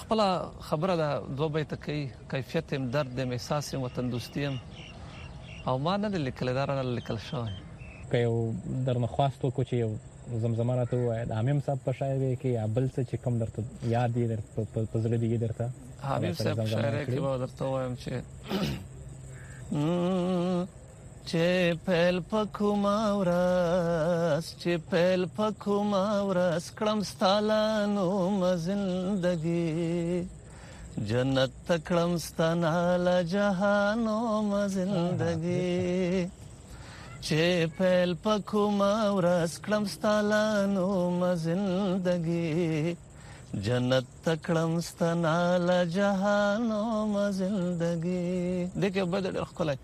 خپل 0.00 0.18
خبره 0.72 0.94
دا 1.02 1.08
دوه 1.36 1.48
بیت 1.58 1.72
کې 1.86 1.98
کیفیت 2.34 2.66
هم 2.80 2.84
درد 2.98 3.10
د 3.20 3.36
احساس 3.38 3.64
هم 3.78 3.86
وطن 3.86 4.06
دوستي 4.16 4.42
هم 4.50 4.56
او 5.68 5.74
ما 5.88 5.94
نه 6.04 6.08
لیکل 6.26 6.48
دا 6.60 6.64
نه 6.78 6.84
لیکل 6.96 7.18
شوی 7.28 7.52
که 8.10 8.16
یو 8.26 8.36
درنه 8.86 9.08
خواستو 9.16 9.50
کو 9.58 9.62
چې 9.70 9.74
یو 10.36 10.44
زمزمانه 10.46 10.84
ته 10.92 10.96
وای 11.08 11.22
د 11.32 11.40
امم 11.40 11.60
صاحب 11.70 11.84
په 11.88 11.92
شاعري 12.04 12.36
کې 12.36 12.48
یا 12.60 12.66
بل 12.76 12.90
څه 12.94 13.00
چې 13.08 13.16
کوم 13.26 13.34
درته 13.46 13.64
یاد 13.96 14.10
دي 14.20 14.26
در 14.36 14.42
په 14.54 14.96
زړه 15.02 15.16
دی 15.26 15.38
درته 15.48 15.70
حبیب 16.04 16.34
صاحب 16.38 16.60
شاعرۍ 16.70 17.04
کې 17.06 17.18
به 17.20 17.30
درته 17.42 17.64
وایم 17.72 17.94
چې 18.02 18.14
چې 21.28 21.46
پهل 21.84 22.16
پکو 22.30 22.70
ما 22.84 22.96
ورس 23.18 24.46
چې 24.62 24.72
پهل 24.90 25.22
پکو 25.36 25.76
ما 25.92 26.04
ورس 26.28 26.64
کړم 26.78 26.98
ستالانو 27.10 28.08
مزندګي 28.40 29.94
جنت 31.08 31.52
تکړم 31.68 32.12
ستناله 32.26 33.16
جهانو 33.32 34.18
مزندګي 34.52 35.96
چې 37.24 37.42
پهل 37.78 38.10
پکو 38.22 38.62
ما 38.78 38.92
ورس 39.18 39.52
کړم 39.64 39.84
ستالانو 39.96 40.88
مزندګي 41.20 42.54
جنت 43.64 44.04
تکړم 44.24 44.72
ستنال 44.88 45.70
جهان 45.96 46.62
او 46.72 47.06
مزندګي 47.12 48.66
دغه 48.82 49.02
بدل 49.12 49.36
خلای 49.56 49.76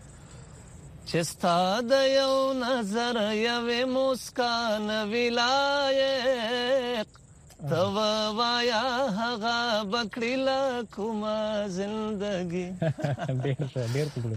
چې 1.08 1.18
ستاد 1.32 1.90
یو 2.18 2.35
نظر 2.64 3.16
یو 3.46 3.62
مسکان 3.94 4.88
ولایق 5.12 7.11
تب 7.70 7.96
وایا 8.38 8.87
هغه 9.18 9.61
بکړی 9.92 10.35
لا 10.46 10.62
کومه 10.96 11.32
زندګي 11.78 12.66
ډیر 13.46 13.62
ډیر 13.94 14.06
کومه 14.18 14.37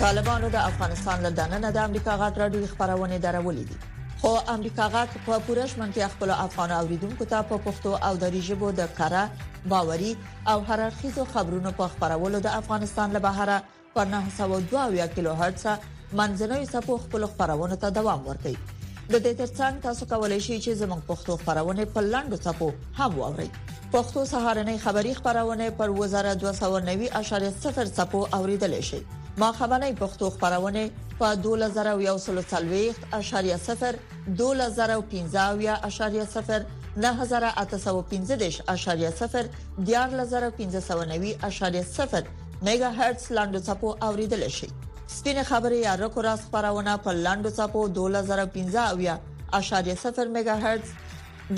طالبانو 0.00 0.48
د 0.48 0.56
افغانستان 0.70 1.18
له 1.24 1.30
دننه 1.38 1.70
د 1.76 1.78
امریکا 1.86 2.14
غاټ 2.20 2.34
راډیو 2.42 2.70
خبرونه 2.76 3.16
درولې 3.18 3.64
دي 3.70 3.76
خو 4.20 4.28
امریکا 4.50 4.84
غاټ 4.92 5.16
په 5.24 5.38
پوره 5.46 5.64
شمنتیا 5.70 6.06
خپل 6.12 6.30
افغان 6.44 6.70
اوریدونکو 6.76 7.24
ته 7.32 7.40
په 7.48 7.58
پښتو 7.64 7.90
او 8.10 8.12
دری 8.20 8.38
ژبه 8.46 8.68
د 8.78 8.94
کارا 9.00 9.24
باوري 9.72 10.12
او 10.52 10.54
هررخیزو 10.70 11.26
خبرونو 11.32 11.72
په 11.80 11.88
خبرولو 11.94 12.40
د 12.46 12.54
افغانستان 12.60 13.12
له 13.16 13.22
بهره 13.26 13.56
پر 13.96 14.08
902 14.12 15.08
کیلو 15.16 15.34
هرتز 15.40 15.66
منځنوي 16.22 16.70
سپو 16.70 16.96
خپل 17.02 17.26
خبرونه 17.34 17.78
ته 17.84 17.92
دوام 17.98 18.24
ورکړي 18.30 18.72
د 18.72 19.22
دې 19.26 19.38
ترڅنګ 19.40 19.84
تاسو 19.88 20.08
کولای 20.14 20.40
شئ 20.48 20.58
چې 20.60 20.80
زموږ 20.80 21.06
پښتو 21.12 21.38
خبرونه 21.44 21.88
په 21.98 22.06
لاندو 22.08 22.40
سپو 22.48 22.70
هم 23.02 23.10
واورئ 23.20 23.48
پښتو 23.58 24.24
سهارنې 24.32 24.84
خبری 24.88 25.14
خبرونه 25.20 25.70
پر 25.84 25.94
وزاره 26.02 26.34
290.0 26.48 27.88
سپو 28.00 28.26
اوریدل 28.40 28.80
شي 28.90 29.04
ما 29.36 29.52
خبرنۍ 29.52 29.92
پښتو 30.00 30.30
خبرونه 30.34 30.90
په 31.20 31.28
2140.0 31.46 33.92
2015.0 34.38 35.02
9815.0 37.04 39.44
14590.0 39.90 42.22
میگا 42.66 42.90
هرتز 42.98 43.24
لاندو 43.36 43.60
چپو 43.66 43.88
اوریدل 44.08 44.42
شي 44.58 44.68
سپینه 45.06 45.42
خبرې 45.42 45.72
یا 45.86 45.94
رکو 46.02 46.20
راس 46.28 46.40
خبرونه 46.46 46.92
په 47.06 47.10
لاندو 47.26 47.50
چپو 47.58 47.80
2015.0 47.98 48.02
میگا 50.38 50.54
هرتز 50.64 50.90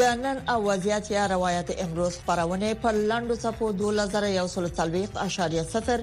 د 0.00 0.02
نن 0.22 0.38
اوازيات 0.54 1.04
یا 1.10 1.24
روایت 1.34 1.68
امروز 1.84 2.12
خبرونه 2.26 2.68
په 2.82 2.90
لاندو 3.12 3.34
چپو 3.44 3.66
2140.0 3.84 6.02